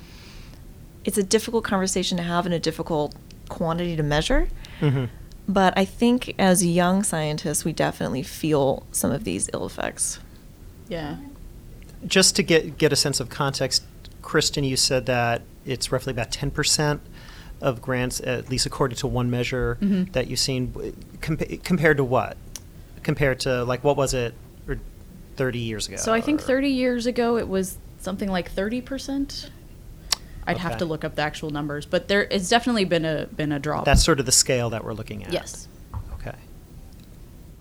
It's 1.05 1.19
a 1.19 1.23
difficult 1.23 1.65
conversation 1.65 2.17
to 2.17 2.23
have 2.25 2.47
and 2.47 2.55
a 2.55 2.59
difficult 2.59 3.15
quantity 3.49 3.95
to 3.97 4.03
measure. 4.03 4.49
Mm-hmm. 4.81 5.05
But 5.49 5.79
I 5.79 5.85
think 5.85 6.35
as 6.39 6.67
young 6.67 7.05
scientists, 7.05 7.65
we 7.65 7.73
definitely 7.73 8.25
feel 8.25 8.85
some 8.91 9.13
of 9.13 9.23
these 9.23 9.49
ill 9.53 9.65
effects. 9.65 10.19
yeah, 10.89 11.17
Just 12.07 12.37
to 12.37 12.43
get 12.43 12.79
get 12.79 12.93
a 12.93 12.97
sense 12.97 13.21
of 13.21 13.29
context, 13.29 13.83
Kristen, 14.23 14.65
you 14.65 14.77
said 14.77 15.07
that 15.07 15.43
it's 15.65 15.91
roughly 15.91 16.13
about 16.13 16.31
ten 16.31 16.51
percent 16.51 17.01
of 17.61 17.81
grants, 17.83 18.21
at 18.21 18.51
least 18.51 18.67
according 18.67 18.97
to 18.99 19.07
one 19.07 19.31
measure 19.31 19.79
Mhm. 19.81 20.13
that 20.13 20.29
you've 20.29 20.39
seen. 20.39 20.73
Compa- 21.21 21.63
compared 21.65 21.97
to 21.97 22.05
what? 22.05 22.37
Compared 23.03 23.41
to 23.41 23.65
like 23.65 23.83
what 23.83 23.97
was 23.97 24.15
it, 24.15 24.35
or 24.69 24.79
thirty 25.37 25.59
years 25.61 25.89
ago? 25.89 25.97
So 25.97 26.13
I 26.13 26.21
think 26.21 26.41
or- 26.41 26.45
30 26.45 26.69
years 26.69 27.07
ago 27.07 27.37
it 27.39 27.49
was 27.49 27.79
something 27.99 28.29
like 28.31 28.51
30%. 28.53 29.51
I'd 30.49 30.59
have 30.59 30.77
to 30.79 30.85
look 30.85 31.03
up 31.05 31.17
the 31.17 31.23
actual 31.23 31.51
numbers, 31.51 31.87
but 31.87 32.07
there 32.07 32.23
it's 32.31 32.49
definitely 32.49 32.85
been 32.85 33.05
a 33.05 33.27
been 33.27 33.51
a 33.51 33.59
drop. 33.59 33.85
That's 33.85 34.05
sort 34.05 34.21
of 34.21 34.27
the 34.27 34.33
scale 34.33 34.71
that 34.71 34.85
we're 34.85 34.93
looking 34.93 35.25
at. 35.25 35.33
yes. 35.33 35.67
Okay. 36.21 36.37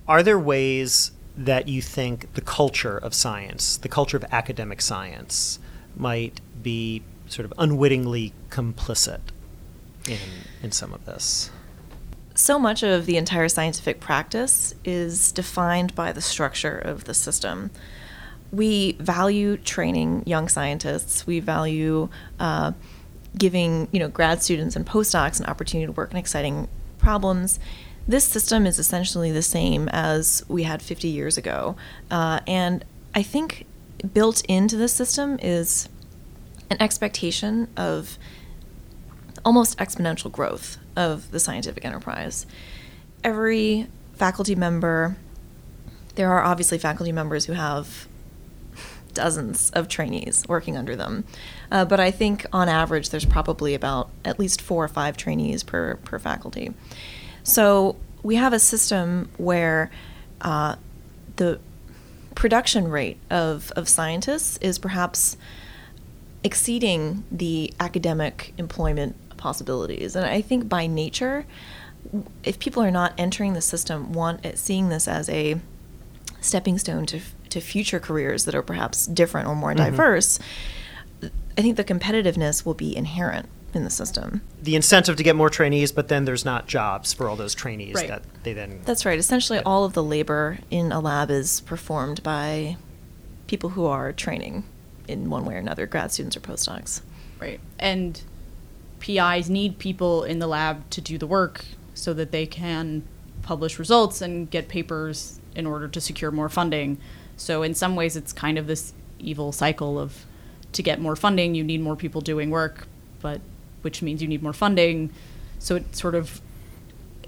Are 0.08 0.22
there 0.22 0.38
ways 0.38 1.12
that 1.38 1.68
you 1.68 1.82
think 1.82 2.34
the 2.34 2.42
culture 2.42 2.98
of 2.98 3.14
science, 3.14 3.78
the 3.78 3.90
culture 3.90 4.18
of 4.18 4.24
academic 4.32 4.82
science, 4.82 5.60
might 5.96 6.42
be 6.62 7.02
sort 7.28 7.46
of 7.46 7.54
unwittingly 7.58 8.34
complicit 8.50 9.20
in 10.08 10.20
in 10.62 10.72
some 10.72 10.94
of 10.94 11.06
this? 11.06 11.50
so 12.36 12.60
much 12.60 12.84
of 12.84 13.06
the 13.06 13.18
entire 13.18 13.48
scientific 13.48 14.00
practice 14.00 14.76
is 14.84 15.32
defined 15.32 15.96
by 15.96 16.12
the 16.12 16.22
structure 16.22 16.78
of 16.78 17.06
the 17.06 17.14
system. 17.14 17.72
We 18.52 18.94
value 18.94 19.58
training 19.58 20.24
young 20.26 20.50
scientists. 20.50 21.26
We 21.26 21.40
value 21.40 22.10
uh, 22.40 22.74
giving 23.38 23.88
you 23.92 24.00
know 24.00 24.10
grad 24.10 24.44
students 24.44 24.76
and 24.76 24.86
postdocs 24.86 25.40
an 25.40 25.46
opportunity 25.48 25.88
to 25.88 25.94
work 25.94 26.12
on 26.14 26.18
exciting 26.18 26.68
problems. 27.00 27.60
This 28.08 28.24
system 28.26 28.66
is 28.66 28.78
essentially 28.78 29.32
the 29.32 29.42
same 29.42 29.90
as 29.90 30.44
we 30.48 30.64
had 30.64 30.82
50 30.82 31.08
years 31.08 31.38
ago. 31.38 31.76
Uh, 32.12 32.40
and 32.48 32.86
I 33.14 33.24
think 33.24 33.66
built 34.14 34.44
into 34.46 34.78
this 34.78 34.94
system 34.94 35.40
is 35.42 35.90
an 36.70 36.78
expectation 36.82 37.68
of 37.76 38.18
almost 39.44 39.78
exponential 39.78 40.32
growth 40.32 40.78
of 40.96 41.32
the 41.32 41.40
scientific 41.40 41.84
enterprise. 41.86 42.46
Every 43.24 43.88
faculty 44.14 44.56
member, 44.56 45.18
there 46.16 46.32
are 46.32 46.44
obviously 46.44 46.78
faculty 46.78 47.12
members 47.12 47.46
who 47.46 47.54
have 47.54 48.08
dozens 49.14 49.72
of 49.72 49.88
trainees 49.88 50.44
working 50.48 50.78
under 50.78 50.96
them. 50.96 51.24
Uh, 51.72 51.86
but 51.86 52.00
I 52.00 52.12
think 52.12 52.46
on 52.54 52.70
average, 52.70 53.10
there's 53.10 53.26
probably 53.26 53.74
about 53.74 54.10
at 54.24 54.40
least 54.40 54.62
four 54.62 54.84
or 54.84 54.88
five 54.88 55.18
trainees 55.18 55.64
per, 55.64 55.96
per 55.98 56.20
faculty. 56.20 56.74
So 57.46 57.96
we 58.24 58.36
have 58.36 58.54
a 58.54 58.60
system 58.60 59.30
where 59.38 59.92
uh, 60.42 60.76
the 61.38 61.60
production 62.34 62.90
rate 62.90 63.18
of, 63.30 63.72
of 63.76 63.88
scientists 63.88 64.58
is 64.58 64.80
perhaps 64.80 65.38
exceeding 66.44 67.24
the 67.32 67.72
academic 67.80 68.54
employment 68.58 69.16
possibilities. 69.38 70.16
And 70.16 70.26
I 70.26 70.42
think 70.42 70.68
by 70.68 70.88
nature, 70.88 71.46
if 72.44 72.58
people 72.60 72.84
are 72.84 72.92
not 72.92 73.14
entering 73.18 73.54
the 73.54 73.62
system, 73.62 74.12
want 74.12 74.46
seeing 74.58 74.90
this 74.90 75.08
as 75.08 75.30
a 75.30 75.60
stepping 76.42 76.78
stone 76.78 77.06
to 77.08 77.20
to 77.50 77.62
future 77.62 78.00
careers 78.00 78.44
that 78.46 78.54
are 78.54 78.62
perhaps 78.62 79.08
different 79.08 79.48
or 79.48 79.56
more 79.56 79.74
mm-hmm. 79.74 79.92
diverse, 79.92 80.40
I 81.58 81.62
think 81.62 81.78
the 81.78 81.86
competitiveness 81.86 82.66
will 82.66 82.74
be 82.74 82.96
inherent 82.96 83.48
in 83.76 83.84
the 83.84 83.90
system. 83.90 84.42
The 84.62 84.76
incentive 84.76 85.18
to 85.18 85.24
get 85.24 85.36
more 85.36 85.50
trainees, 85.50 85.92
but 85.92 86.08
then 86.08 86.26
there's 86.26 86.46
not 86.46 86.68
jobs 86.68 87.14
for 87.14 87.28
all 87.28 87.36
those 87.36 87.54
trainees 87.54 87.96
right. 87.96 88.08
that 88.08 88.24
they 88.44 88.54
then. 88.54 88.82
That's 88.86 89.06
right. 89.06 89.20
Essentially, 89.20 89.60
all 89.60 89.84
of 89.84 89.94
the 89.94 90.04
labor 90.04 90.60
in 90.72 90.92
a 90.92 91.00
lab 91.00 91.30
is 91.30 91.62
performed 91.62 92.24
by 92.24 92.78
people 93.48 93.72
who 93.72 93.86
are 93.86 94.12
training 94.14 94.64
in 95.08 95.30
one 95.30 95.46
way 95.46 95.56
or 95.56 95.58
another, 95.58 95.86
grad 95.86 96.12
students 96.12 96.36
or 96.36 96.40
postdocs. 96.40 97.02
Right. 97.40 97.60
And 97.78 98.22
PIs 99.00 99.50
need 99.50 99.78
people 99.78 100.24
in 100.24 100.40
the 100.40 100.48
lab 100.48 100.90
to 100.92 101.02
do 101.02 101.18
the 101.18 101.28
work 101.28 101.66
so 101.94 102.14
that 102.14 102.32
they 102.32 102.46
can 102.46 103.04
publish 103.42 103.78
results 103.78 104.22
and 104.22 104.50
get 104.50 104.68
papers 104.68 105.40
in 105.54 105.68
order 105.68 105.88
to 105.88 106.02
secure 106.02 106.32
more 106.32 106.50
funding. 106.50 106.98
So 107.38 107.62
in 107.62 107.76
some 107.76 107.96
ways, 107.96 108.16
it's 108.16 108.34
kind 108.34 108.58
of 108.58 108.68
this 108.68 108.94
evil 109.20 109.52
cycle 109.52 110.00
of 110.00 110.26
to 110.72 110.84
get 110.84 111.00
more 111.00 111.16
funding, 111.16 111.56
you 111.56 111.64
need 111.64 111.82
more 111.82 111.96
people 111.96 112.22
doing 112.22 112.50
work, 112.50 112.88
but 113.22 113.40
which 113.86 114.02
means 114.02 114.22
you 114.22 114.28
need 114.28 114.44
more 114.44 114.52
funding. 114.52 115.12
So 115.60 115.78
it 115.78 115.96
sort 115.96 116.16
of, 116.16 116.42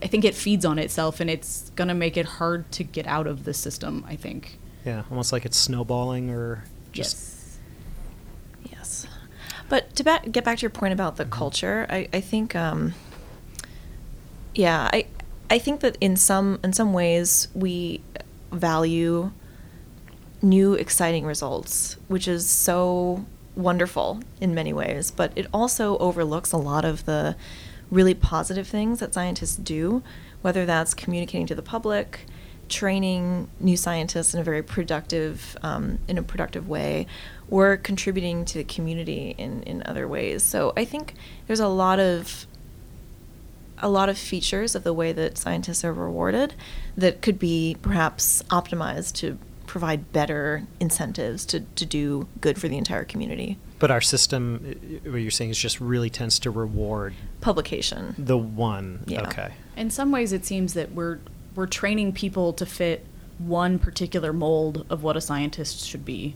I 0.03 0.07
think 0.07 0.25
it 0.25 0.35
feeds 0.35 0.65
on 0.65 0.77
itself, 0.77 1.21
and 1.21 1.29
it's 1.29 1.69
going 1.75 1.87
to 1.87 1.93
make 1.93 2.17
it 2.17 2.25
hard 2.25 2.69
to 2.73 2.83
get 2.83 3.07
out 3.07 3.27
of 3.27 3.45
the 3.45 3.53
system. 3.53 4.03
I 4.05 4.17
think. 4.17 4.57
Yeah, 4.83 5.03
almost 5.09 5.31
like 5.31 5.45
it's 5.45 5.57
snowballing, 5.57 6.29
or 6.29 6.63
just. 6.91 7.15
Yes. 7.15 7.59
Yes, 8.71 9.07
but 9.69 9.95
to 9.95 10.03
ba- 10.03 10.21
get 10.29 10.43
back 10.43 10.57
to 10.57 10.61
your 10.63 10.69
point 10.71 10.93
about 10.93 11.15
the 11.15 11.23
mm-hmm. 11.23 11.31
culture, 11.31 11.87
I, 11.89 12.09
I 12.11 12.21
think, 12.21 12.55
um, 12.55 12.93
yeah, 14.53 14.89
I 14.91 15.05
I 15.49 15.59
think 15.59 15.79
that 15.81 15.97
in 16.01 16.17
some 16.17 16.59
in 16.63 16.73
some 16.73 16.91
ways 16.91 17.47
we 17.53 18.01
value 18.51 19.31
new 20.41 20.73
exciting 20.73 21.25
results, 21.25 21.97
which 22.07 22.27
is 22.27 22.49
so 22.49 23.25
wonderful 23.57 24.21
in 24.39 24.53
many 24.53 24.71
ways, 24.71 25.11
but 25.11 25.33
it 25.35 25.47
also 25.51 25.97
overlooks 25.97 26.51
a 26.51 26.57
lot 26.57 26.85
of 26.85 27.05
the 27.05 27.35
really 27.89 28.13
positive 28.13 28.67
things 28.67 28.99
that 28.99 29.13
scientists 29.13 29.55
do, 29.55 30.03
whether 30.41 30.65
that's 30.65 30.93
communicating 30.93 31.47
to 31.47 31.55
the 31.55 31.61
public, 31.61 32.21
training 32.69 33.49
new 33.59 33.77
scientists 33.77 34.33
in 34.33 34.39
a 34.39 34.43
very 34.43 34.61
productive 34.61 35.57
um, 35.63 35.99
in 36.07 36.17
a 36.17 36.23
productive 36.23 36.67
way, 36.67 37.07
or 37.49 37.77
contributing 37.77 38.45
to 38.45 38.57
the 38.57 38.63
community 38.63 39.33
in, 39.37 39.63
in 39.63 39.81
other 39.85 40.07
ways. 40.07 40.43
So 40.43 40.73
I 40.77 40.85
think 40.85 41.13
there's 41.47 41.59
a 41.59 41.67
lot 41.67 41.99
of 41.99 42.45
a 43.79 43.89
lot 43.89 44.09
of 44.09 44.17
features 44.17 44.75
of 44.75 44.83
the 44.83 44.93
way 44.93 45.11
that 45.11 45.37
scientists 45.37 45.85
are 45.85 45.93
rewarded 45.93 46.55
that 46.95 47.21
could 47.21 47.37
be 47.37 47.77
perhaps 47.81 48.43
optimized 48.49 49.13
to 49.13 49.37
provide 49.67 50.11
better 50.11 50.63
incentives 50.79 51.45
to, 51.45 51.59
to 51.59 51.85
do 51.85 52.27
good 52.41 52.59
for 52.59 52.67
the 52.67 52.77
entire 52.77 53.03
community. 53.03 53.57
But 53.79 53.91
our 53.91 54.01
system, 54.01 55.01
what 55.03 55.17
you're 55.17 55.29
saying, 55.29 55.51
is 55.51 55.57
just 55.59 55.79
really 55.79 56.09
tends 56.09 56.39
to 56.39 56.49
reward 56.49 57.13
publication. 57.41 58.15
The 58.17 58.37
one, 58.37 59.03
yeah. 59.05 59.27
okay. 59.27 59.53
In 59.75 59.91
some 59.91 60.11
ways, 60.11 60.33
it 60.33 60.45
seems 60.45 60.73
that 60.73 60.93
we're 60.93 61.19
we're 61.53 61.67
training 61.67 62.13
people 62.13 62.53
to 62.53 62.65
fit 62.65 63.05
one 63.39 63.79
particular 63.79 64.31
mold 64.31 64.85
of 64.89 65.03
what 65.03 65.17
a 65.17 65.21
scientist 65.21 65.85
should 65.85 66.05
be, 66.05 66.35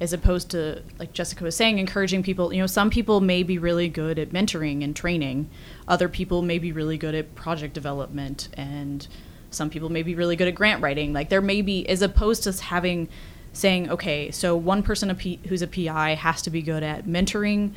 as 0.00 0.12
opposed 0.12 0.50
to, 0.50 0.82
like 0.98 1.12
Jessica 1.12 1.44
was 1.44 1.54
saying, 1.54 1.78
encouraging 1.78 2.22
people. 2.22 2.52
You 2.52 2.60
know, 2.60 2.66
some 2.66 2.90
people 2.90 3.20
may 3.20 3.42
be 3.42 3.58
really 3.58 3.88
good 3.88 4.18
at 4.18 4.30
mentoring 4.30 4.82
and 4.82 4.96
training, 4.96 5.48
other 5.88 6.08
people 6.08 6.42
may 6.42 6.58
be 6.58 6.72
really 6.72 6.98
good 6.98 7.14
at 7.14 7.34
project 7.34 7.74
development 7.74 8.48
and 8.54 9.06
some 9.54 9.70
people 9.70 9.88
may 9.88 10.02
be 10.02 10.14
really 10.14 10.36
good 10.36 10.48
at 10.48 10.54
grant 10.54 10.82
writing. 10.82 11.12
Like 11.12 11.28
there 11.28 11.40
may 11.40 11.62
be, 11.62 11.88
as 11.88 12.02
opposed 12.02 12.42
to 12.44 12.52
having 12.62 13.08
saying, 13.52 13.90
okay, 13.90 14.30
so 14.30 14.56
one 14.56 14.82
person 14.82 15.10
a 15.10 15.14
P, 15.14 15.38
who's 15.48 15.62
a 15.62 15.66
PI 15.66 16.14
has 16.14 16.42
to 16.42 16.50
be 16.50 16.62
good 16.62 16.82
at 16.82 17.06
mentoring, 17.06 17.72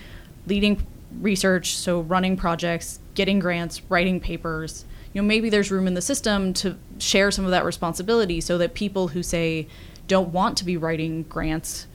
leading 0.47 0.85
research, 1.19 1.75
so 1.75 2.01
running 2.01 2.37
projects, 2.37 2.99
getting 3.13 3.39
grants, 3.39 3.81
writing 3.89 4.19
papers. 4.19 4.85
You 5.13 5.21
know, 5.21 5.27
maybe 5.27 5.49
there's 5.49 5.71
room 5.71 5.87
in 5.87 5.93
the 5.93 6.01
system 6.01 6.53
to 6.55 6.77
share 6.99 7.31
some 7.31 7.45
of 7.45 7.51
that 7.51 7.65
responsibility 7.65 8.41
so 8.41 8.57
that 8.57 8.73
people 8.73 9.09
who 9.09 9.23
say 9.23 9.67
don't 10.07 10.29
want 10.29 10.57
to 10.57 10.65
be 10.65 10.77
writing 10.77 11.23
grants 11.23 11.87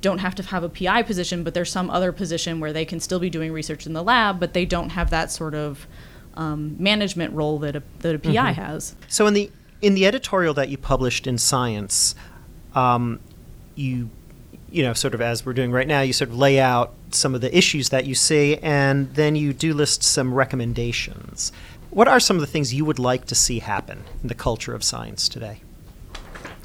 don't 0.00 0.18
have 0.18 0.34
to 0.36 0.42
have 0.44 0.62
a 0.62 0.68
PI 0.68 1.02
position, 1.02 1.42
but 1.42 1.54
there's 1.54 1.72
some 1.72 1.90
other 1.90 2.12
position 2.12 2.60
where 2.60 2.72
they 2.72 2.84
can 2.84 3.00
still 3.00 3.18
be 3.18 3.30
doing 3.30 3.52
research 3.52 3.84
in 3.84 3.94
the 3.94 4.02
lab, 4.02 4.38
but 4.38 4.52
they 4.52 4.64
don't 4.64 4.90
have 4.90 5.10
that 5.10 5.30
sort 5.30 5.54
of 5.54 5.86
um, 6.38 6.76
management 6.78 7.34
role 7.34 7.58
that 7.58 7.76
a, 7.76 7.82
that 7.98 8.14
a 8.14 8.18
PI 8.18 8.30
mm-hmm. 8.30 8.62
has. 8.62 8.94
So 9.08 9.26
in 9.26 9.34
the 9.34 9.50
in 9.82 9.94
the 9.94 10.06
editorial 10.06 10.54
that 10.54 10.70
you 10.70 10.78
published 10.78 11.26
in 11.26 11.36
Science, 11.36 12.14
um, 12.74 13.20
you 13.74 14.08
you 14.70 14.82
know 14.82 14.94
sort 14.94 15.14
of 15.14 15.20
as 15.20 15.44
we're 15.44 15.52
doing 15.52 15.72
right 15.72 15.86
now, 15.86 16.00
you 16.00 16.14
sort 16.14 16.30
of 16.30 16.38
lay 16.38 16.58
out 16.58 16.94
some 17.10 17.34
of 17.34 17.40
the 17.40 17.54
issues 17.56 17.90
that 17.90 18.06
you 18.06 18.14
see, 18.14 18.56
and 18.58 19.12
then 19.14 19.36
you 19.36 19.52
do 19.52 19.74
list 19.74 20.02
some 20.02 20.32
recommendations. 20.32 21.52
What 21.90 22.06
are 22.06 22.20
some 22.20 22.36
of 22.36 22.40
the 22.40 22.46
things 22.46 22.72
you 22.72 22.84
would 22.84 22.98
like 22.98 23.24
to 23.26 23.34
see 23.34 23.58
happen 23.58 24.04
in 24.22 24.28
the 24.28 24.34
culture 24.34 24.74
of 24.74 24.84
science 24.84 25.28
today? 25.28 25.62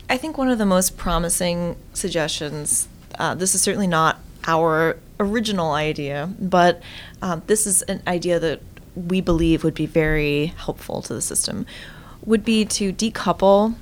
I 0.09 0.17
think 0.17 0.37
one 0.37 0.49
of 0.49 0.57
the 0.57 0.65
most 0.65 0.97
promising 0.97 1.77
suggestions. 1.93 2.87
Uh, 3.17 3.33
this 3.33 3.55
is 3.55 3.61
certainly 3.61 3.87
not 3.87 4.19
our 4.47 4.97
original 5.19 5.71
idea, 5.71 6.29
but 6.39 6.81
uh, 7.21 7.39
this 7.47 7.65
is 7.65 7.83
an 7.83 8.01
idea 8.05 8.39
that 8.39 8.61
we 8.95 9.21
believe 9.21 9.63
would 9.63 9.73
be 9.73 9.85
very 9.85 10.47
helpful 10.57 11.01
to 11.01 11.13
the 11.13 11.21
system 11.21 11.65
would 12.25 12.45
be 12.45 12.65
to 12.65 12.93
decouple 12.93 13.75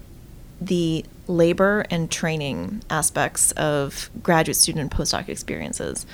the 0.60 1.06
labor 1.27 1.86
and 1.89 2.12
training 2.12 2.84
aspects 2.89 3.51
of 3.53 4.10
graduate 4.22 4.56
student 4.56 4.82
and 4.82 4.91
postdoc 4.91 5.30
experiences. 5.30 6.06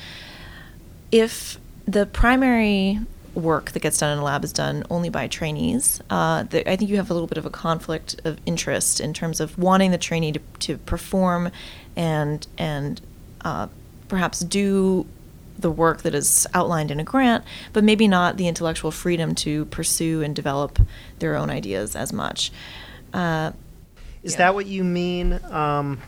If 1.12 1.58
the 1.86 2.06
primary 2.06 3.00
work 3.34 3.72
that 3.72 3.82
gets 3.82 4.00
done 4.00 4.14
in 4.14 4.20
a 4.20 4.24
lab 4.24 4.44
is 4.44 4.52
done 4.52 4.84
only 4.90 5.10
by 5.10 5.28
trainees, 5.28 6.02
uh, 6.10 6.44
the, 6.44 6.70
I 6.70 6.76
think 6.76 6.90
you 6.90 6.98
have 6.98 7.10
a 7.10 7.14
little 7.14 7.28
bit 7.28 7.38
of 7.38 7.46
a 7.46 7.50
conflict 7.50 8.20
of 8.26 8.40
interest 8.46 9.00
in 9.00 9.14
terms 9.14 9.40
of 9.40 9.58
wanting 9.58 9.92
the 9.92 9.98
trainee 9.98 10.32
to, 10.34 10.40
to 10.60 10.78
perform 10.80 11.52
and 11.96 12.46
and 12.58 13.02
uh, 13.42 13.68
perhaps 14.08 14.40
do 14.40 15.06
the 15.58 15.72
work 15.72 16.04
that 16.04 16.14
is 16.14 16.48
outlined 16.54 16.92
in 16.92 17.00
a 17.00 17.04
grant, 17.04 17.44
but 17.74 17.84
maybe 17.84 18.08
not 18.08 18.38
the 18.38 18.48
intellectual 18.48 18.92
freedom 18.92 19.36
to 19.36 19.66
pursue 19.66 20.22
and 20.22 20.36
develop 20.36 20.80
their 21.20 21.36
own 21.36 21.50
ideas 21.50 21.96
as 21.96 22.14
much. 22.14 22.52
Uh, 23.14 23.52
is 24.24 24.34
yeah. 24.34 24.38
that 24.40 24.56
what 24.56 24.66
you 24.66 24.84
mean? 24.84 25.40
Um, 25.46 26.00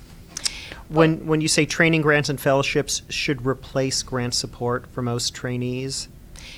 when 0.89 1.25
when 1.27 1.39
you 1.39 1.47
say 1.47 1.65
training 1.65 2.01
grants 2.01 2.29
and 2.29 2.41
fellowships 2.41 3.03
should 3.09 3.45
replace 3.45 4.03
grant 4.03 4.33
support 4.33 4.87
for 4.87 5.01
most 5.01 5.33
trainees? 5.35 6.07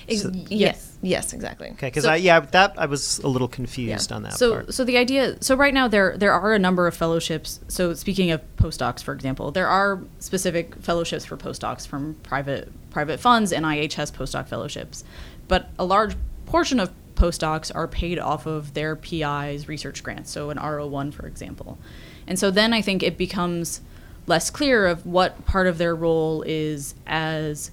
Ex- 0.08 0.22
so, 0.22 0.32
yes. 0.50 0.92
Yes, 1.02 1.34
exactly. 1.34 1.70
Okay, 1.70 1.88
because 1.88 2.04
so, 2.04 2.12
I 2.12 2.18
yeah 2.18 2.40
that 2.40 2.76
I 2.78 2.86
was 2.86 3.20
a 3.20 3.28
little 3.28 3.48
confused 3.48 4.12
yeah. 4.12 4.16
on 4.16 4.24
that. 4.24 4.34
So 4.34 4.52
part. 4.52 4.74
so 4.74 4.84
the 4.84 4.98
idea 4.98 5.42
so 5.42 5.56
right 5.56 5.74
now 5.74 5.88
there 5.88 6.16
there 6.16 6.32
are 6.32 6.54
a 6.54 6.60
number 6.60 6.88
of 6.88 6.96
fellowships. 6.96 7.60
So 7.68 7.94
speaking 7.96 8.30
of 8.32 8.42
postdocs, 8.58 9.02
for 9.02 9.14
example, 9.14 9.52
there 9.52 9.68
are 9.68 10.02
specific 10.20 10.76
fellowships 10.76 11.26
for 11.26 11.38
postdocs 11.38 11.88
from 11.88 12.16
private 12.22 12.72
private 12.92 13.20
funds. 13.20 13.52
NIH 13.52 13.94
has 13.94 14.12
postdoc 14.12 14.48
fellowships, 14.48 15.04
but 15.48 15.70
a 15.80 15.86
large 15.86 16.16
portion 16.46 16.80
of 16.80 16.92
postdocs 17.16 17.74
are 17.74 17.88
paid 17.88 18.20
off 18.20 18.46
of 18.46 18.74
their 18.74 18.96
PI's 18.96 19.68
research 19.68 20.04
grants. 20.04 20.30
So 20.30 20.52
an 20.52 20.58
R01, 20.58 21.14
for 21.14 21.26
example, 21.26 21.80
and 22.28 22.38
so 22.38 22.52
then 22.52 22.74
I 22.74 22.82
think 22.82 23.02
it 23.02 23.18
becomes 23.18 23.82
less 24.28 24.52
clear 24.52 24.86
of 24.86 25.06
what 25.06 25.46
part 25.46 25.66
of 25.66 25.80
their 25.80 25.96
role 25.96 26.44
is 26.44 26.94
as 27.08 27.72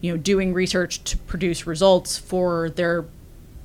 you 0.00 0.12
know 0.12 0.16
doing 0.16 0.52
research 0.52 1.02
to 1.04 1.16
produce 1.16 1.66
results 1.66 2.18
for 2.18 2.70
their 2.70 3.04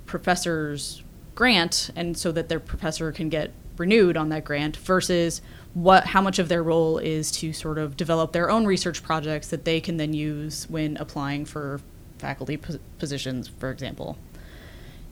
professors 0.05 1.03
grant 1.35 1.89
and 1.95 2.17
so 2.17 2.31
that 2.31 2.49
their 2.49 2.59
professor 2.59 3.11
can 3.11 3.29
get 3.29 3.51
renewed 3.77 4.15
on 4.15 4.29
that 4.29 4.43
grant 4.43 4.77
versus 4.77 5.41
what 5.73 6.07
how 6.07 6.21
much 6.21 6.37
of 6.37 6.49
their 6.49 6.61
role 6.61 6.97
is 6.99 7.31
to 7.31 7.51
sort 7.51 7.77
of 7.77 7.97
develop 7.97 8.31
their 8.31 8.49
own 8.49 8.65
research 8.65 9.01
projects 9.01 9.47
that 9.47 9.65
they 9.65 9.81
can 9.81 9.97
then 9.97 10.13
use 10.13 10.69
when 10.69 10.95
applying 10.97 11.45
for 11.45 11.81
faculty 12.19 12.57
pos- 12.57 12.77
positions 12.99 13.47
for 13.47 13.71
example. 13.71 14.17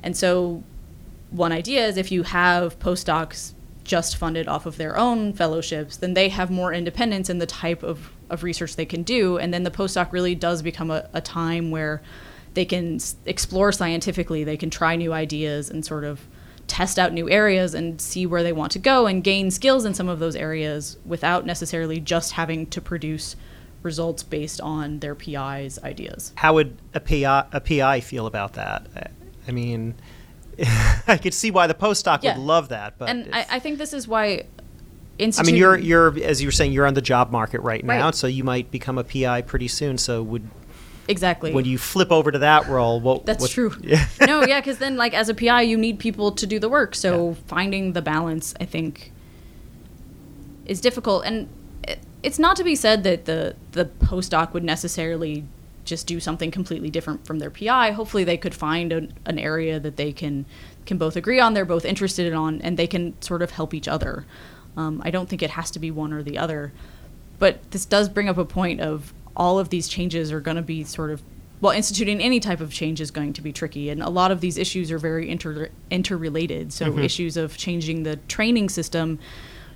And 0.04 0.16
so 0.16 0.64
one 1.32 1.52
idea 1.52 1.88
is 1.88 1.98
if 1.98 2.12
you 2.12 2.24
have 2.24 2.78
postdocs 2.80 3.54
just 3.84 4.16
funded 4.18 4.48
off 4.48 4.66
of 4.66 4.78
their 4.78 4.98
own 4.98 5.34
fellowships, 5.34 5.98
then 5.98 6.14
they 6.14 6.30
have 6.30 6.52
more 6.52 6.74
independence 6.74 7.30
in 7.30 7.40
the 7.40 7.46
type 7.46 7.82
of, 7.82 8.12
of 8.32 8.44
research 8.44 8.76
they 8.76 8.86
can 8.86 9.04
do. 9.04 9.38
And 9.38 9.54
then 9.54 9.64
the 9.64 9.72
postdoc 9.72 10.12
really 10.12 10.34
does 10.36 10.62
become 10.62 10.90
a, 10.90 11.08
a 11.14 11.22
time 11.22 11.70
where 11.70 12.02
they 12.56 12.66
can 12.66 12.96
s- 12.96 13.16
explore 13.26 13.72
scientifically, 13.72 14.44
they 14.44 14.58
can 14.58 14.70
try 14.70 14.96
new 14.96 15.14
ideas 15.14 15.70
and 15.70 15.86
sort 15.86 16.04
of 16.04 16.22
test 16.68 16.98
out 16.98 17.12
new 17.14 17.30
areas 17.30 17.74
and 17.74 18.00
see 18.02 18.26
where 18.26 18.44
they 18.44 18.54
want 18.54 18.72
to 18.72 18.80
go 18.80 19.06
and 19.06 19.24
gain 19.24 19.52
skills 19.52 19.84
in 19.86 19.94
some 19.94 20.08
of 20.08 20.20
those 20.20 20.36
areas 20.36 20.98
without 21.06 21.46
necessarily 21.46 22.00
just 22.00 22.32
having 22.34 22.66
to 22.68 22.80
produce 22.82 23.36
results 23.84 24.24
based 24.24 24.62
on 24.62 25.00
their 25.00 25.16
PI's 25.16 25.80
ideas. 25.84 26.32
How 26.36 26.54
would 26.54 26.78
a 26.94 27.00
PI, 27.00 27.46
a 27.52 27.60
PI 27.60 28.00
feel 28.02 28.26
about 28.26 28.54
that? 28.54 28.88
I- 28.96 29.08
I 29.48 29.52
mean, 29.52 29.96
I 31.08 31.18
could 31.22 31.34
see 31.34 31.50
why 31.52 31.66
the 31.68 31.74
postdoc 31.74 32.22
Yeah. 32.22 32.38
would 32.38 32.44
love 32.46 32.70
that, 32.70 32.98
but 33.00 33.10
and 33.10 33.34
I, 33.34 33.46
I 33.54 33.60
think 33.60 33.80
this 33.80 33.92
is 33.92 34.08
why 34.08 34.46
I 35.22 35.44
mean, 35.44 35.56
you're 35.56 35.78
you're 35.78 36.18
as 36.24 36.42
you 36.42 36.48
were 36.48 36.52
saying, 36.52 36.72
you're 36.74 36.88
on 36.88 36.94
the 36.96 37.02
job 37.02 37.32
market 37.32 37.62
right 37.62 37.84
now, 37.84 38.06
Right. 38.06 38.16
so 38.16 38.28
you 38.28 38.44
might 38.44 38.72
become 38.72 38.98
a 38.98 39.04
PI 39.04 39.42
pretty 39.44 39.68
soon. 39.68 39.98
So 39.98 40.22
would 40.24 40.50
exactly 41.08 41.52
when 41.54 41.66
you 41.66 41.78
flip 41.78 42.12
over 42.12 42.32
to 42.32 42.40
that 42.40 42.68
role, 42.68 43.00
what? 43.00 43.26
That's 43.26 43.42
what- 43.42 43.52
true. 43.52 43.74
Yeah. 43.82 44.06
no, 44.22 44.46
yeah, 44.46 44.60
because 44.60 44.78
then, 44.78 44.98
like, 44.98 45.14
as 45.14 45.30
a 45.30 45.34
PI, 45.34 45.62
you 45.64 45.78
need 45.78 46.00
people 46.00 46.32
to 46.32 46.48
do 46.48 46.60
the 46.60 46.70
work. 46.70 46.96
So 46.96 47.30
Yeah. 47.30 47.36
finding 47.48 47.94
the 47.94 48.02
balance, 48.02 48.54
I 48.60 48.66
think, 48.66 49.12
is 50.66 50.82
difficult. 50.82 51.26
And 51.26 51.48
it, 51.88 52.00
it's 52.24 52.40
not 52.40 52.56
to 52.58 52.64
be 52.64 52.76
said 52.76 53.04
that 53.04 53.26
the 53.26 53.56
the 53.72 53.86
postdoc 53.86 54.54
would 54.54 54.64
necessarily 54.64 55.44
just 55.84 56.06
do 56.06 56.20
something 56.20 56.52
completely 56.52 56.90
different 56.92 57.26
from 57.26 57.40
their 57.40 57.50
PI. 57.50 57.92
Hopefully, 57.92 58.24
they 58.24 58.38
could 58.38 58.54
find 58.54 58.94
an, 58.94 59.14
an 59.26 59.40
area 59.40 59.80
that 59.80 59.98
they 59.98 60.12
can 60.14 60.46
can 60.86 60.98
both 60.98 61.16
agree 61.16 61.40
on, 61.40 61.54
they're 61.54 61.66
both 61.66 61.86
interested 61.86 62.26
in 62.26 62.34
on, 62.34 62.60
and 62.62 62.78
they 62.78 62.88
can 62.88 63.20
sort 63.22 63.42
of 63.42 63.52
help 63.52 63.74
each 63.74 63.88
other. 63.88 64.26
Um, 64.78 65.02
I 65.04 65.12
don't 65.12 65.28
think 65.28 65.44
it 65.44 65.52
has 65.52 65.72
to 65.72 65.80
be 65.80 65.92
one 65.92 66.14
or 66.14 66.24
the 66.24 66.38
other. 66.38 66.72
But 67.40 67.72
this 67.72 67.86
does 67.86 68.08
bring 68.10 68.30
up 68.30 68.38
a 68.38 68.46
point 68.46 68.82
of 68.82 69.14
all 69.36 69.60
of 69.60 69.70
these 69.70 69.88
changes 69.88 70.32
are 70.32 70.40
going 70.40 70.58
to 70.58 70.64
be 70.64 70.84
sort 70.84 71.12
of 71.12 71.22
well, 71.62 71.74
instituting 71.74 72.20
any 72.22 72.40
type 72.40 72.60
of 72.60 72.74
change 72.74 73.00
is 73.00 73.12
going 73.12 73.34
to 73.34 73.42
be 73.42 73.54
tricky, 73.54 73.90
and 73.90 74.02
a 74.02 74.10
lot 74.10 74.32
of 74.32 74.42
these 74.42 74.58
issues 74.58 74.92
are 74.92 74.98
very 74.98 75.30
inter- 75.30 75.70
interrelated. 75.92 76.74
So 76.74 76.98
issues 76.98 77.38
of 77.38 77.56
changing 77.56 78.02
the 78.02 78.16
training 78.28 78.70
system 78.70 79.20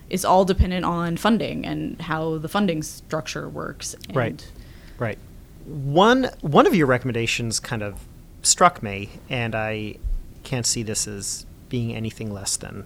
is 0.09 0.25
all 0.25 0.45
dependent 0.45 0.83
on 0.83 1.15
funding 1.15 1.63
and 1.63 2.01
how 2.01 2.39
the 2.39 2.49
funding 2.49 2.81
structure 2.81 3.47
works. 3.47 3.93
And 3.93 4.15
Right. 4.15 4.51
Right. 4.97 5.19
One 5.65 6.29
one 6.41 6.65
of 6.65 6.73
your 6.75 6.87
recommendations 6.87 7.59
kind 7.59 7.83
of 7.83 7.99
struck 8.41 8.81
me, 8.81 9.09
and 9.29 9.53
I 9.53 9.97
can't 10.43 10.65
see 10.65 10.81
this 10.81 11.07
as 11.07 11.45
being 11.69 11.95
anything 11.95 12.33
less 12.33 12.57
than 12.57 12.85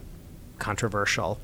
controversial. 0.57 1.39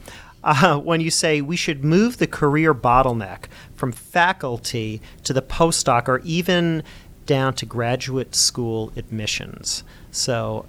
Uh, 0.45 0.77
when 0.77 1.01
you 1.01 1.09
say 1.09 1.41
we 1.41 1.55
should 1.55 1.83
move 1.83 2.17
the 2.17 2.27
career 2.27 2.71
bottleneck 2.73 3.45
from 3.75 3.91
faculty 3.91 5.01
to 5.23 5.33
the 5.33 5.41
postdoc, 5.41 6.07
or 6.07 6.19
even 6.19 6.83
down 7.25 7.51
to 7.55 7.65
graduate 7.65 8.35
school 8.35 8.93
admissions. 8.95 9.83
So, 10.11 10.67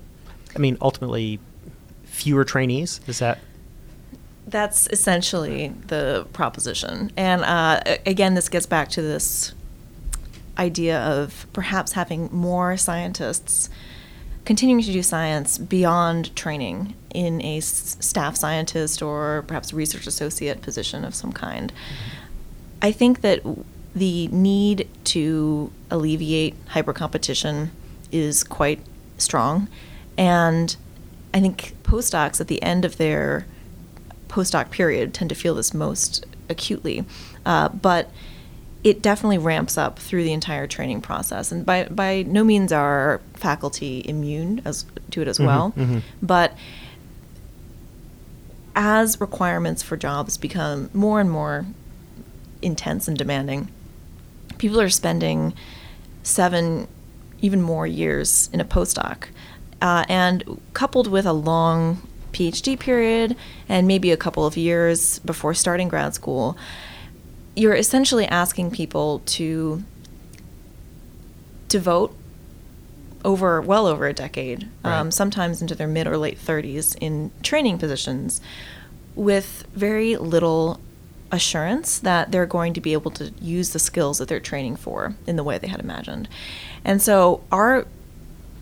I 0.54 0.59
mean, 0.59 0.78
ultimately, 0.80 1.38
fewer 2.04 2.42
trainees. 2.42 3.00
Is 3.06 3.18
that 3.18 3.38
That's 4.47 4.87
essentially 4.87 5.75
the 5.88 6.26
proposition. 6.33 7.12
And 7.14 7.45
uh, 7.45 7.99
again, 8.06 8.33
this 8.33 8.49
gets 8.49 8.64
back 8.64 8.88
to 8.90 9.02
this 9.02 9.54
idea 10.56 10.99
of 11.00 11.47
perhaps 11.52 11.93
having 11.93 12.30
more 12.32 12.78
scientists 12.78 13.69
continuing 14.47 14.80
to 14.80 14.93
do 14.93 15.02
science 15.02 15.59
beyond 15.59 16.35
training 16.35 16.95
in 17.13 17.43
a 17.43 17.59
s- 17.59 17.97
staff 18.00 18.37
scientist 18.37 19.02
or 19.02 19.45
perhaps 19.47 19.73
research 19.75 20.06
associate 20.06 20.63
position 20.63 21.04
of 21.04 21.15
some 21.15 21.32
kind. 21.32 21.73
I 22.80 22.93
think 22.93 23.21
that 23.21 23.43
the 23.95 24.28
need 24.28 24.89
to 25.04 25.73
alleviate 25.91 26.54
hypercompetition 26.69 27.71
is 28.13 28.45
quite 28.45 28.80
strong. 29.19 29.69
And 30.17 30.76
I 31.35 31.41
think 31.41 31.75
postdocs 31.82 32.41
at 32.41 32.49
the 32.49 32.63
end 32.63 32.85
of 32.85 32.99
their 32.99 33.47
postdoc 34.28 34.71
period 34.71 35.13
tend 35.13 35.30
to 35.30 35.35
feel 35.35 35.54
this 35.54 35.75
most 35.75 36.25
acutely. 36.49 37.04
Uh, 37.45 37.69
but 37.69 38.11
it 38.87 39.03
definitely 39.03 39.39
ramps 39.39 39.77
up 39.77 39.99
through 39.99 40.23
the 40.23 40.33
entire 40.33 40.69
training 40.69 41.01
process. 41.01 41.51
And 41.51 41.67
by, 41.67 41.89
by 41.91 42.23
no 42.23 42.45
means 42.45 42.71
are 42.71 43.21
faculty 43.35 44.01
immune 44.07 44.63
as, 44.65 44.87
to 45.11 45.21
it 45.21 45.27
as 45.27 45.41
well. 45.41 45.73
mhm. 45.77 46.03
But 46.23 46.57
as 48.77 49.21
requirements 49.21 49.83
for 49.83 49.97
jobs 49.97 50.39
become 50.39 50.89
more 50.95 51.21
and 51.21 51.29
more 51.29 51.67
intense 52.63 53.09
and 53.09 53.19
demanding, 53.19 53.73
people 54.59 54.81
are 54.81 54.89
spending 54.89 55.53
seven, 56.23 56.87
even 57.41 57.61
more 57.61 57.89
years 57.89 58.49
in 58.53 58.61
a 58.61 58.65
postdoc. 58.65 59.25
Uh, 59.83 60.05
and 60.09 60.61
coupled 60.75 61.09
with 61.09 61.27
a 61.27 61.33
long 61.33 62.01
PhD 62.33 62.79
period 62.79 63.35
and 63.69 63.89
maybe 63.89 64.13
a 64.13 64.17
couple 64.17 64.47
of 64.47 64.57
years 64.57 65.19
before 65.21 65.55
starting 65.55 65.89
grad 65.89 66.15
school, 66.15 66.57
you're 67.56 67.75
essentially 67.75 68.26
asking 68.26 68.71
people 68.71 69.21
to 69.26 69.82
devote 71.69 72.14
over 73.25 73.60
well 73.60 73.86
over 73.86 74.06
a 74.06 74.12
decade, 74.12 74.69
um, 74.84 75.10
sometimes 75.10 75.60
into 75.60 75.75
their 75.75 75.88
mid 75.88 76.06
or 76.06 76.16
late 76.16 76.38
30s 76.38 76.97
in 77.00 77.32
training 77.42 77.78
positions 77.78 78.40
with 79.16 79.64
very 79.75 80.16
little 80.16 80.78
assurance 81.32 81.99
that 81.99 82.30
they're 82.30 82.47
going 82.47 82.73
to 82.73 82.80
be 82.80 82.92
able 82.92 83.10
to 83.10 83.32
use 83.40 83.71
the 83.71 83.78
skills 83.80 84.19
that 84.19 84.28
they're 84.28 84.38
training 84.38 84.76
for 84.76 85.16
in 85.26 85.34
the 85.34 85.42
way 85.42 85.58
they 85.58 85.66
had 85.66 85.80
imagined. 85.80 86.28
And 86.84 87.02
so 87.02 87.42
our 87.50 87.86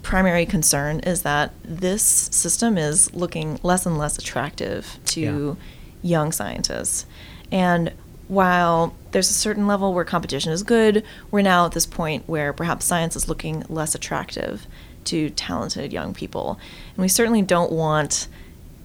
primary 0.02 0.46
concern 0.46 1.00
is 1.00 1.22
that 1.22 1.52
this 1.62 2.02
system 2.02 2.78
is 2.78 3.12
looking 3.14 3.58
less 3.62 3.84
and 3.84 3.98
less 3.98 4.16
attractive 4.16 4.98
to 5.06 5.56
young 6.02 6.32
scientists. 6.32 7.04
And 7.50 7.92
while 8.28 8.94
there's 9.12 9.30
a 9.30 9.34
certain 9.34 9.66
level 9.66 9.92
where 9.94 10.04
competition 10.04 10.52
is 10.52 10.62
good, 10.62 11.04
we're 11.30 11.42
now 11.42 11.66
at 11.66 11.72
this 11.72 11.86
point 11.86 12.28
where 12.28 12.52
perhaps 12.52 12.84
science 12.84 13.16
is 13.16 13.28
looking 13.28 13.64
less 13.68 13.94
attractive 13.94 14.66
to 15.04 15.30
talented 15.30 15.92
young 15.92 16.14
people. 16.14 16.58
And 16.94 17.02
we 17.02 17.08
certainly 17.08 17.42
don't 17.42 17.70
want 17.70 18.28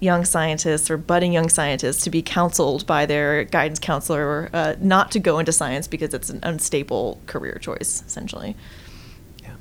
young 0.00 0.24
scientists 0.24 0.90
or 0.90 0.96
budding 0.96 1.32
young 1.32 1.48
scientists 1.48 2.04
to 2.04 2.10
be 2.10 2.22
counseled 2.22 2.86
by 2.86 3.06
their 3.06 3.44
guidance 3.44 3.78
counselor 3.78 4.50
uh, 4.52 4.74
not 4.80 5.10
to 5.12 5.18
go 5.18 5.38
into 5.38 5.52
science 5.52 5.86
because 5.86 6.14
it's 6.14 6.30
an 6.30 6.40
unstable 6.42 7.20
career 7.26 7.58
choice, 7.60 8.02
essentially. 8.06 8.56
yeah. 9.42 9.54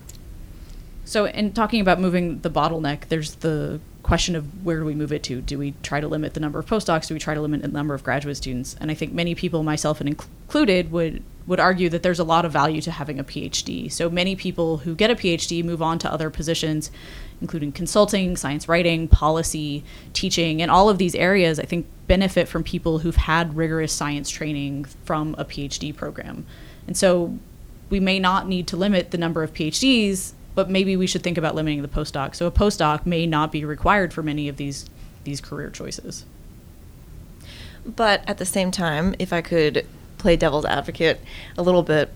So, 1.05 1.25
in 1.25 1.53
talking 1.53 1.81
about 1.81 1.99
moving 1.99 2.39
the 2.39 2.49
bottleneck, 2.49 3.09
there's 3.09 3.35
the 3.35 3.79
question 4.09 4.35
of 4.35 4.65
where 4.65 4.79
do 4.79 4.85
we 4.85 4.95
move 4.95 5.13
it 5.13 5.21
to? 5.21 5.39
Do 5.39 5.59
we 5.59 5.75
try 5.83 5.99
to 5.99 6.07
limit 6.07 6.33
the 6.33 6.39
number 6.39 6.57
of 6.57 6.65
postdocs? 6.65 7.07
Do 7.07 7.13
we 7.13 7.19
try 7.19 7.35
to 7.35 7.41
limit 7.41 7.61
the 7.61 7.67
number 7.67 7.93
of 7.93 8.03
graduate 8.03 8.37
students? 8.37 8.75
And 8.81 8.89
I 8.89 8.95
think 8.95 9.13
many 9.13 9.35
people, 9.35 9.61
myself 9.61 10.01
included, 10.01 10.91
would 10.91 11.21
would 11.45 11.59
argue 11.59 11.89
that 11.89 12.01
there's 12.01 12.19
a 12.19 12.23
lot 12.23 12.43
of 12.43 12.51
value 12.51 12.81
to 12.81 12.91
having 12.91 13.19
a 13.19 13.23
PhD. 13.23 13.91
So 13.91 14.09
many 14.09 14.35
people 14.35 14.77
who 14.77 14.95
get 14.95 15.11
a 15.11 15.15
PhD 15.15 15.63
move 15.63 15.81
on 15.81 15.97
to 15.99 16.11
other 16.11 16.29
positions, 16.29 16.91
including 17.39 17.71
consulting, 17.71 18.35
science 18.35 18.67
writing, 18.67 19.07
policy, 19.07 19.83
teaching, 20.13 20.61
and 20.61 20.71
all 20.71 20.89
of 20.89 20.97
these 20.97 21.13
areas. 21.13 21.59
I 21.59 21.65
think 21.65 21.85
benefit 22.07 22.47
from 22.47 22.63
people 22.63 22.99
who've 22.99 23.15
had 23.15 23.55
rigorous 23.55 23.93
science 23.93 24.29
training 24.31 24.85
from 25.05 25.35
a 25.37 25.45
PhD 25.45 25.95
program, 25.95 26.47
and 26.87 26.97
so 26.97 27.37
we 27.91 27.99
may 27.99 28.17
not 28.17 28.47
need 28.47 28.65
to 28.67 28.77
limit 28.77 29.11
the 29.11 29.19
number 29.19 29.43
of 29.43 29.53
PhDs, 29.53 30.33
but 30.59 30.69
maybe 30.69 30.97
we 30.97 31.07
should 31.07 31.23
think 31.23 31.37
about 31.37 31.55
limiting 31.55 31.81
the 31.81 31.87
postdoc. 31.87 32.35
So 32.35 32.45
a 32.45 32.51
postdoc 32.51 33.05
may 33.05 33.25
not 33.25 33.49
be 33.49 33.63
required 33.63 34.13
for 34.13 34.21
many 34.21 34.49
of 34.49 34.57
these 34.57 34.89
these 35.23 35.39
career 35.39 35.69
choices. 35.69 36.25
But 37.85 38.27
at 38.27 38.39
the 38.39 38.45
same 38.45 38.69
time, 38.69 39.15
if 39.19 39.31
I 39.31 39.41
could 39.41 39.85
play 40.17 40.35
devil's 40.35 40.65
advocate 40.65 41.21
a 41.57 41.61
little 41.61 41.81
bit, 41.81 42.13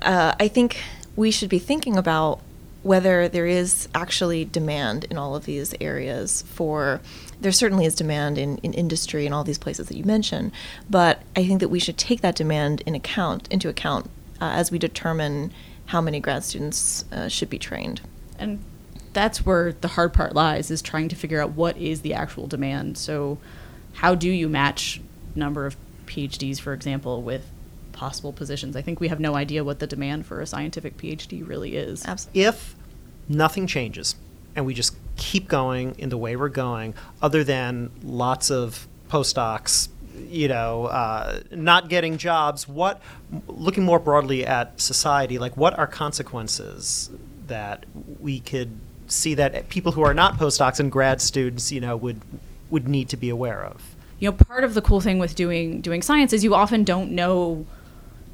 uh, 0.00 0.34
I 0.40 0.48
think 0.48 0.78
we 1.16 1.30
should 1.30 1.50
be 1.50 1.58
thinking 1.58 1.98
about 1.98 2.40
whether 2.82 3.28
there 3.28 3.46
is 3.46 3.90
actually 3.94 4.46
demand 4.46 5.04
in 5.04 5.18
all 5.18 5.36
of 5.36 5.44
these 5.44 5.74
areas 5.78 6.40
for 6.48 7.02
there 7.42 7.52
certainly 7.52 7.84
is 7.84 7.94
demand 7.94 8.38
in, 8.38 8.56
in 8.58 8.72
industry 8.72 9.26
and 9.26 9.34
all 9.34 9.44
these 9.44 9.58
places 9.58 9.86
that 9.86 9.96
you 9.96 10.02
mentioned 10.02 10.50
but 10.90 11.22
i 11.36 11.46
think 11.46 11.60
that 11.60 11.68
we 11.68 11.78
should 11.78 11.96
take 11.96 12.22
that 12.22 12.34
demand 12.34 12.80
in 12.80 12.96
account 12.96 13.46
into 13.52 13.68
account 13.68 14.06
uh, 14.40 14.50
as 14.50 14.72
we 14.72 14.80
determine 14.80 15.52
how 15.92 16.00
many 16.00 16.20
grad 16.20 16.42
students 16.42 17.04
uh, 17.12 17.28
should 17.28 17.50
be 17.50 17.58
trained 17.58 18.00
And 18.38 18.64
that's 19.12 19.44
where 19.44 19.74
the 19.74 19.88
hard 19.88 20.14
part 20.14 20.34
lies 20.34 20.70
is 20.70 20.80
trying 20.80 21.10
to 21.10 21.16
figure 21.16 21.38
out 21.38 21.50
what 21.50 21.76
is 21.76 22.00
the 22.00 22.14
actual 22.14 22.46
demand. 22.46 22.96
So 22.96 23.36
how 23.92 24.14
do 24.14 24.30
you 24.30 24.48
match 24.48 25.02
number 25.34 25.66
of 25.66 25.76
PhDs, 26.06 26.58
for 26.58 26.72
example, 26.72 27.20
with 27.20 27.44
possible 27.92 28.32
positions? 28.32 28.74
I 28.74 28.80
think 28.80 29.00
we 29.00 29.08
have 29.08 29.20
no 29.20 29.34
idea 29.34 29.64
what 29.64 29.80
the 29.80 29.86
demand 29.86 30.24
for 30.24 30.40
a 30.40 30.46
scientific 30.46 30.96
PhD 30.96 31.46
really 31.46 31.76
is. 31.76 32.06
Absolutely. 32.06 32.40
If 32.40 32.74
nothing 33.28 33.66
changes 33.66 34.16
and 34.56 34.64
we 34.64 34.72
just 34.72 34.96
keep 35.16 35.46
going 35.46 35.94
in 35.98 36.08
the 36.08 36.16
way 36.16 36.36
we're 36.36 36.48
going, 36.48 36.94
other 37.20 37.44
than 37.44 37.90
lots 38.02 38.50
of 38.50 38.88
postdocs, 39.10 39.88
you 40.28 40.48
know, 40.48 40.86
uh, 40.86 41.40
not 41.50 41.88
getting 41.88 42.18
jobs, 42.18 42.68
what, 42.68 43.00
looking 43.46 43.84
more 43.84 43.98
broadly 43.98 44.46
at 44.46 44.80
society, 44.80 45.38
like 45.38 45.56
what 45.56 45.78
are 45.78 45.86
consequences 45.86 47.10
that 47.46 47.84
we 48.20 48.40
could 48.40 48.70
see 49.06 49.34
that 49.34 49.68
people 49.68 49.92
who 49.92 50.02
are 50.02 50.14
not 50.14 50.38
postdocs 50.38 50.80
and 50.80 50.90
grad 50.90 51.20
students, 51.20 51.70
you 51.72 51.80
know, 51.80 51.96
would 51.96 52.20
would 52.70 52.88
need 52.88 53.08
to 53.10 53.16
be 53.16 53.28
aware 53.28 53.62
of? 53.62 53.94
You 54.18 54.30
know, 54.30 54.36
part 54.36 54.64
of 54.64 54.74
the 54.74 54.80
cool 54.80 55.00
thing 55.00 55.18
with 55.18 55.34
doing 55.34 55.80
doing 55.80 56.02
science 56.02 56.32
is 56.32 56.44
you 56.44 56.54
often 56.54 56.84
don't 56.84 57.10
know 57.10 57.66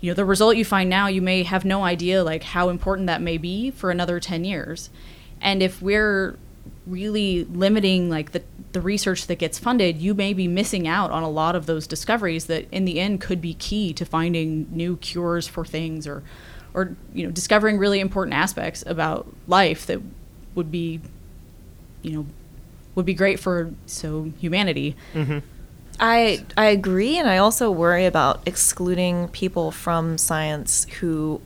you 0.00 0.10
know 0.10 0.14
the 0.14 0.24
result 0.24 0.56
you 0.56 0.64
find 0.64 0.88
now 0.88 1.08
you 1.08 1.20
may 1.20 1.42
have 1.42 1.64
no 1.64 1.82
idea 1.84 2.22
like 2.22 2.42
how 2.42 2.68
important 2.68 3.06
that 3.06 3.20
may 3.20 3.36
be 3.36 3.70
for 3.70 3.90
another 3.90 4.20
10 4.20 4.44
years 4.44 4.90
and 5.40 5.62
if 5.62 5.82
we're 5.82 6.38
really 6.88 7.44
limiting 7.44 8.08
like 8.08 8.32
the, 8.32 8.42
the 8.72 8.80
research 8.80 9.26
that 9.26 9.36
gets 9.36 9.58
funded 9.58 9.98
you 9.98 10.14
may 10.14 10.32
be 10.32 10.48
missing 10.48 10.86
out 10.88 11.10
on 11.10 11.22
a 11.22 11.28
lot 11.28 11.54
of 11.54 11.66
those 11.66 11.86
discoveries 11.86 12.46
that 12.46 12.66
in 12.72 12.84
the 12.84 13.00
end 13.00 13.20
could 13.20 13.40
be 13.40 13.54
key 13.54 13.92
to 13.92 14.04
finding 14.04 14.66
new 14.70 14.96
cures 14.96 15.46
for 15.46 15.64
things 15.64 16.06
or 16.06 16.22
or 16.74 16.96
you 17.12 17.24
know 17.24 17.30
discovering 17.30 17.78
really 17.78 18.00
important 18.00 18.34
aspects 18.34 18.84
about 18.86 19.26
life 19.46 19.86
that 19.86 20.00
would 20.54 20.70
be 20.70 21.00
you 22.02 22.12
know 22.12 22.26
would 22.94 23.06
be 23.06 23.14
great 23.14 23.38
for 23.38 23.72
so 23.86 24.32
humanity 24.38 24.96
Mm-hmm. 25.14 25.38
I 26.00 26.44
I 26.56 26.66
agree, 26.66 27.18
and 27.18 27.28
I 27.28 27.38
also 27.38 27.70
worry 27.70 28.06
about 28.06 28.42
excluding 28.46 29.28
people 29.28 29.70
from 29.70 30.16
science 30.16 30.86
who 31.00 31.40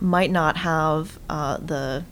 might 0.00 0.30
not 0.30 0.58
have 0.58 1.18
uh, 1.28 1.56
the 1.56 2.04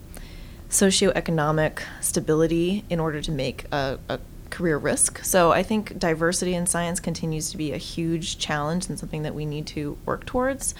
socioeconomic 0.69 1.81
stability 2.01 2.85
in 2.91 3.01
order 3.01 3.21
to 3.21 3.31
make 3.31 3.65
a, 3.73 3.99
a 4.09 4.19
career 4.51 4.79
risk. 4.79 5.23
So 5.25 5.53
I 5.53 5.63
think 5.63 5.99
diversity 5.99 6.55
in 6.55 6.67
science 6.67 7.01
continues 7.01 7.51
to 7.51 7.57
be 7.57 7.73
a 7.73 7.77
huge 7.77 8.39
challenge 8.39 8.89
and 8.89 8.99
something 8.99 9.23
that 9.23 9.35
we 9.35 9.45
need 9.45 9.67
to 9.69 9.99
work 10.05 10.25
towards. 10.25 10.75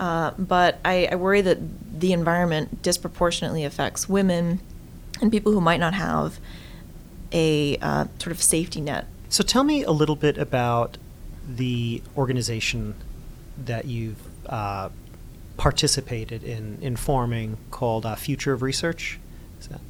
Uh, 0.00 0.32
but 0.38 0.78
I, 0.84 1.08
I 1.12 1.14
worry 1.16 1.42
that 1.42 1.58
the 2.00 2.12
environment 2.12 2.82
disproportionately 2.82 3.64
affects 3.64 4.08
women 4.08 4.60
and 5.20 5.30
people 5.30 5.52
who 5.52 5.60
might 5.60 5.80
not 5.80 5.94
have 5.94 6.38
a 7.30 7.76
uh, 7.78 8.06
sort 8.18 8.32
of 8.32 8.42
safety 8.42 8.80
net 8.80 9.06
So 9.28 9.42
tell 9.42 9.64
me 9.64 9.84
a 9.84 9.90
little 9.90 10.16
bit 10.16 10.36
about 10.36 10.98
the 11.48 12.02
organization 12.16 12.94
that 13.64 13.84
you've 13.86 14.20
uh, 14.46 14.90
participated 15.56 16.42
in 16.42 16.78
in 16.80 16.96
forming 16.96 17.56
called 17.70 18.04
uh, 18.06 18.14
Future 18.14 18.52
of 18.52 18.62
Research. 18.62 19.18
Is 19.60 19.68
that? 19.68 19.80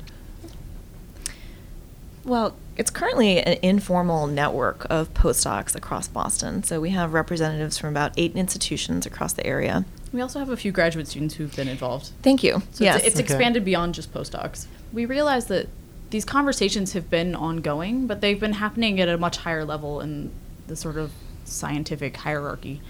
Well, 2.24 2.54
it's 2.76 2.90
currently 2.90 3.40
an 3.40 3.58
informal 3.62 4.26
network 4.28 4.86
of 4.88 5.12
postdocs 5.12 5.74
across 5.74 6.06
Boston. 6.06 6.62
So 6.62 6.80
we 6.80 6.90
have 6.90 7.12
representatives 7.12 7.78
from 7.78 7.90
about 7.90 8.12
eight 8.16 8.36
institutions 8.36 9.06
across 9.06 9.32
the 9.32 9.44
area. 9.44 9.84
we 10.12 10.20
also 10.20 10.38
have 10.38 10.48
a 10.50 10.56
few 10.56 10.70
graduate 10.72 11.08
students 11.08 11.34
who've 11.34 11.54
been 11.56 11.68
involved 11.68 12.10
Thank 12.22 12.42
you. 12.44 12.62
So 12.72 12.84
yes. 12.84 12.98
it's, 12.98 13.06
it's 13.06 13.16
Okay. 13.16 13.24
expanded 13.24 13.64
beyond 13.64 13.94
just 13.94 14.12
postdocs. 14.14 14.66
We 14.92 15.04
realize 15.06 15.46
that 15.46 15.68
these 16.10 16.24
conversations 16.24 16.92
have 16.92 17.08
been 17.10 17.34
ongoing, 17.34 18.06
but 18.06 18.20
they've 18.20 18.38
been 18.38 18.52
happening 18.54 19.00
at 19.00 19.08
a 19.08 19.16
much 19.18 19.38
higher 19.38 19.64
level 19.64 20.00
in 20.00 20.30
the 20.68 20.76
sort 20.76 20.96
of 20.98 21.10
scientific 21.44 22.18
hierarchy. 22.18 22.80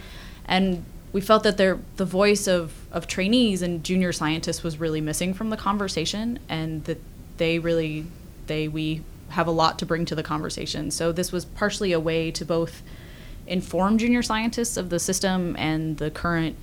And 0.45 0.85
we 1.13 1.21
felt 1.21 1.43
that 1.43 1.57
the 1.57 2.05
voice 2.05 2.47
of, 2.47 2.73
of 2.91 3.07
trainees 3.07 3.63
and 3.63 3.85
junior 3.85 4.13
scientists 4.13 4.63
was 4.63 4.79
really 4.79 5.01
missing 5.01 5.35
from 5.35 5.51
the 5.51 5.57
conversation, 5.57 6.39
and 6.49 6.85
that 6.85 7.01
they 7.37 7.59
really, 7.59 8.07
they, 8.47 8.69
we 8.69 9.03
have 9.31 9.47
a 9.47 9.51
lot 9.51 9.79
to 9.79 9.87
bring 9.87 10.05
to 10.07 10.15
the 10.15 10.23
conversation. 10.23 10.91
So 10.91 11.13
this 11.13 11.33
was 11.33 11.45
partially 11.45 11.93
a 11.93 12.01
way 12.01 12.31
to 12.31 12.45
both 12.45 12.83
inform 13.47 13.99
junior 13.99 14.23
scientists 14.23 14.77
of 14.77 14.91
the 14.91 14.99
system 14.99 15.57
and 15.59 15.99
the 15.99 16.11
current 16.11 16.57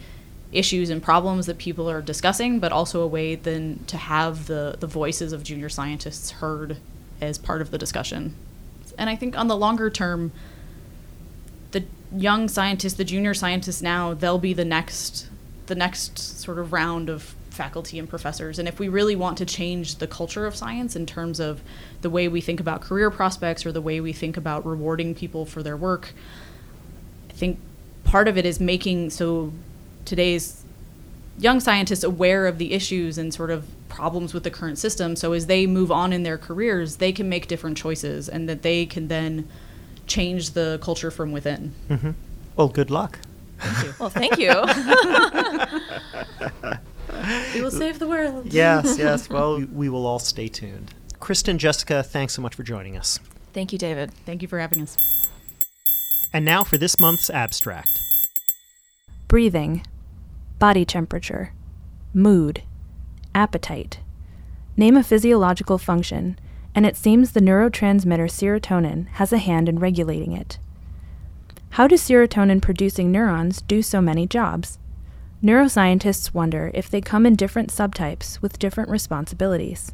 issues 0.52 0.90
and 0.90 1.04
problems 1.04 1.46
that 1.46 1.58
people 1.58 1.90
are 1.90 2.02
discussing, 2.02 2.60
but 2.60 2.72
also 2.72 3.02
a 3.02 3.08
way 3.08 3.36
then 3.36 3.84
to 3.88 3.98
have 3.98 4.48
the, 4.48 4.76
the 4.80 4.88
voices 4.88 5.32
of 5.32 5.44
junior 5.44 5.70
scientists 5.70 6.32
heard 6.32 6.78
as 7.22 7.38
part 7.38 7.62
of 7.62 7.70
the 7.70 7.78
discussion. 7.78 8.34
And 8.98 9.10
I 9.10 9.16
think 9.16 9.38
on 9.38 9.48
the 9.48 9.58
longer 9.58 9.90
term, 9.90 10.32
young 12.16 12.48
scientists, 12.48 12.94
the 12.94 13.04
junior 13.04 13.34
scientists 13.34 13.82
now, 13.82 14.14
they'll 14.14 14.40
be 14.40 14.54
the 14.54 14.66
next 14.66 15.28
the 15.68 15.76
next 15.76 16.18
sort 16.18 16.58
of 16.58 16.74
round 16.74 17.10
of 17.10 17.36
faculty 17.52 18.00
and 18.00 18.10
professors. 18.10 18.58
And 18.58 18.68
if 18.68 18.80
we 18.80 18.90
really 18.90 19.16
want 19.16 19.38
to 19.38 19.46
change 19.46 19.96
the 19.96 20.08
culture 20.08 20.48
of 20.48 20.56
science 20.56 20.96
in 20.96 21.06
terms 21.06 21.40
of 21.40 21.62
the 22.02 22.10
way 22.10 22.28
we 22.28 22.42
think 22.42 22.60
about 22.60 22.82
career 22.82 23.12
prospects 23.12 23.66
or 23.66 23.72
the 23.72 23.82
way 23.82 24.02
we 24.02 24.12
think 24.12 24.36
about 24.36 24.66
rewarding 24.66 25.14
people 25.14 25.46
for 25.46 25.62
their 25.62 25.78
work, 25.78 26.14
I 27.30 27.34
think 27.34 27.60
part 28.04 28.28
of 28.28 28.38
it 28.38 28.46
is 28.46 28.60
making 28.60 29.12
so 29.12 29.54
today's 30.06 30.64
young 31.38 31.60
scientists 31.60 32.04
aware 32.04 32.48
of 32.48 32.58
the 32.58 32.74
issues 32.74 33.18
and 33.18 33.34
sort 33.34 33.52
of 33.52 33.68
problems 33.88 34.34
with 34.34 34.44
the 34.44 34.52
current 34.52 34.78
system 34.78 35.16
so 35.16 35.34
as 35.34 35.46
they 35.46 35.66
move 35.66 35.92
on 35.92 36.12
in 36.12 36.24
their 36.24 36.38
careers 36.38 36.98
they 36.98 37.12
can 37.12 37.30
make 37.30 37.48
different 37.48 37.78
choices 37.78 38.28
and 38.28 38.50
that 38.50 38.62
they 38.62 38.86
can 38.86 39.08
then 39.08 39.48
change 40.10 40.52
the 40.52 40.78
culture 40.82 41.12
from 41.12 41.32
within 41.32 41.74
Mm-hmm. 41.90 42.12
Well, 42.58 42.68
good 42.68 42.92
luck. 42.92 43.20
thank 43.60 43.86
you 43.86 43.94
well, 44.00 44.10
thank 44.10 44.38
you. 44.38 44.50
we 47.54 47.62
will 47.62 47.72
save 47.72 48.00
the 48.00 48.08
world 48.08 48.52
yes, 48.54 48.98
yes. 48.98 49.30
Well, 49.30 49.58
we- 49.58 49.66
we 49.66 49.90
will 49.90 50.06
all 50.06 50.20
stay 50.20 50.48
tuned. 50.48 50.94
Kristen, 51.20 51.58
Jessica, 51.58 52.02
thanks 52.04 52.34
so 52.34 52.42
much 52.42 52.56
for 52.56 52.64
joining 52.64 52.98
us. 52.98 53.20
thank 53.54 53.74
you, 53.74 53.80
David. 53.80 54.12
thank 54.26 54.42
you 54.42 54.48
for 54.48 54.60
having 54.60 54.82
us 54.82 54.98
And 56.34 56.46
now 56.46 56.64
for 56.64 56.78
this 56.78 57.00
month's 57.00 57.30
abstract. 57.30 57.90
breathing, 59.28 59.86
body 60.60 60.86
temperature, 60.86 61.54
mood, 62.14 62.64
appetite. 63.36 64.00
Name 64.78 64.96
a 64.98 65.04
physiological 65.04 65.78
function, 65.78 66.40
and 66.76 66.86
it 66.86 66.96
seems 66.96 67.32
the 67.32 67.40
neurotransmitter 67.40 68.30
serotonin 68.30 69.08
has 69.14 69.34
a 69.34 69.38
hand 69.38 69.68
in 69.68 69.80
regulating 69.80 70.34
it. 70.34 70.60
How 71.72 71.88
do 71.88 71.96
serotonin 71.96 72.62
producing 72.62 73.12
neurons 73.12 73.62
do 73.62 73.82
so 73.82 74.02
many 74.02 74.28
jobs? 74.28 74.80
Neuroscientists 75.44 76.34
wonder 76.34 76.72
if 76.74 76.90
they 76.90 77.02
come 77.02 77.26
in 77.26 77.36
different 77.36 77.70
subtypes 77.70 78.42
with 78.42 78.60
different 78.60 78.90
responsibilities. 78.90 79.94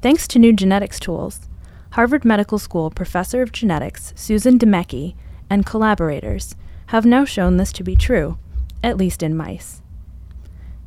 Thanks 0.00 0.28
to 0.28 0.38
new 0.38 0.52
genetics 0.52 0.98
tools, 0.98 1.48
Harvard 1.90 2.24
Medical 2.24 2.58
School 2.58 2.90
professor 2.90 3.42
of 3.42 3.52
genetics 3.52 4.12
Susan 4.16 4.58
Dymecki 4.58 5.14
and 5.50 5.66
collaborators 5.66 6.54
have 6.86 7.04
now 7.04 7.24
shown 7.24 7.56
this 7.56 7.72
to 7.72 7.84
be 7.84 7.96
true, 7.96 8.38
at 8.82 8.96
least 8.96 9.22
in 9.22 9.36
mice. 9.36 9.82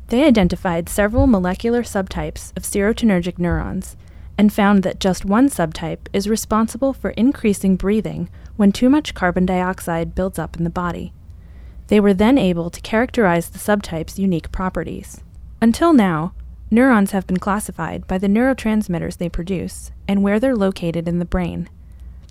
They 0.08 0.24
identified 0.24 0.88
several 0.88 1.26
molecular 1.26 1.82
subtypes 1.82 2.56
of 2.56 2.64
serotonergic 2.64 3.38
neurons 3.38 3.96
and 4.38 4.52
found 4.52 4.82
that 4.82 5.00
just 5.00 5.24
one 5.24 5.48
subtype 5.48 6.08
is 6.12 6.28
responsible 6.28 6.92
for 6.92 7.10
increasing 7.10 7.76
breathing 7.76 8.28
when 8.56 8.72
too 8.72 8.88
much 8.88 9.14
carbon 9.14 9.46
dioxide 9.46 10.14
builds 10.14 10.38
up 10.38 10.56
in 10.56 10.64
the 10.64 10.70
body. 10.70 11.12
They 11.88 12.00
were 12.00 12.14
then 12.14 12.38
able 12.38 12.70
to 12.70 12.80
characterize 12.80 13.50
the 13.50 13.58
subtype's 13.58 14.18
unique 14.18 14.50
properties. 14.52 15.22
Until 15.60 15.92
now, 15.92 16.32
neurons 16.70 17.10
have 17.10 17.26
been 17.26 17.38
classified 17.38 18.06
by 18.06 18.18
the 18.18 18.28
neurotransmitters 18.28 19.18
they 19.18 19.28
produce 19.28 19.90
and 20.08 20.22
where 20.22 20.40
they're 20.40 20.56
located 20.56 21.06
in 21.06 21.18
the 21.18 21.24
brain. 21.24 21.68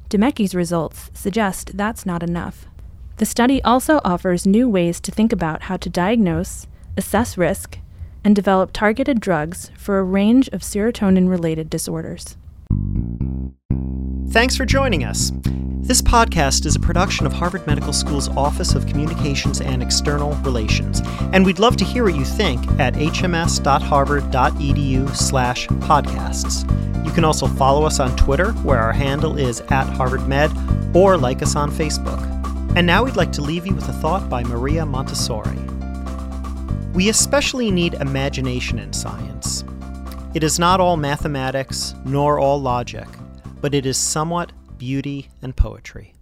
Dymecki's 0.09 0.55
results 0.55 1.09
suggest 1.13 1.77
that's 1.77 2.05
not 2.05 2.23
enough. 2.23 2.65
The 3.17 3.25
study 3.25 3.61
also 3.63 4.01
offers 4.03 4.47
new 4.47 4.67
ways 4.67 4.99
to 5.01 5.11
think 5.11 5.31
about 5.31 5.63
how 5.63 5.77
to 5.77 5.89
diagnose, 5.89 6.65
assess 6.97 7.37
risk, 7.37 7.77
and 8.23 8.36
develop 8.36 8.71
targeted 8.73 9.19
drugs 9.19 9.71
for 9.75 9.99
a 9.99 10.03
range 10.03 10.47
of 10.49 10.62
serotonin 10.62 11.29
related 11.29 11.69
disorders. 11.69 12.38
Thanks 14.29 14.55
for 14.55 14.65
joining 14.65 15.03
us. 15.03 15.31
This 15.84 16.01
podcast 16.01 16.65
is 16.65 16.75
a 16.75 16.79
production 16.79 17.25
of 17.25 17.34
Harvard 17.34 17.67
Medical 17.67 17.91
School's 17.91 18.29
Office 18.29 18.75
of 18.75 18.86
Communications 18.86 19.60
and 19.60 19.84
External 19.84 20.36
Relations, 20.36 21.01
and 21.34 21.45
we'd 21.45 21.60
love 21.60 21.75
to 21.77 21.84
hear 21.84 22.05
what 22.05 22.15
you 22.15 22.23
think 22.23 22.65
at 22.79 22.93
hms.harvard.edu 22.93 25.15
slash 25.15 25.67
podcasts. 25.67 27.05
You 27.05 27.12
can 27.12 27.25
also 27.25 27.47
follow 27.47 27.84
us 27.84 27.99
on 27.99 28.15
Twitter, 28.15 28.51
where 28.63 28.79
our 28.79 28.93
handle 28.93 29.38
is 29.38 29.60
at 29.62 29.88
HarvardMed, 29.88 30.95
or 30.95 31.17
like 31.17 31.41
us 31.41 31.55
on 31.55 31.71
Facebook. 31.71 32.21
And 32.77 32.88
now 32.88 33.03
we'd 33.03 33.17
like 33.17 33.34
to 33.34 33.41
leave 33.41 33.65
you 33.65 33.75
with 33.75 33.89
a 33.89 33.93
thought 33.93 34.29
by 34.29 34.43
Maria 34.43 34.86
Montessori. 34.86 35.57
We 36.93 37.08
especially 37.08 37.71
need 37.71 37.93
imagination 37.93 38.77
in 38.77 38.91
science. 38.91 39.63
It 40.34 40.43
is 40.43 40.60
not 40.60 40.82
all 40.82 40.97
mathematics 40.97 41.95
nor 42.04 42.38
all 42.38 42.62
logic, 42.62 43.08
but 43.62 43.73
it 43.73 43.86
is 43.86 43.97
somewhat 43.97 44.51
beauty 44.77 45.30
and 45.41 45.56
poetry. 45.56 46.13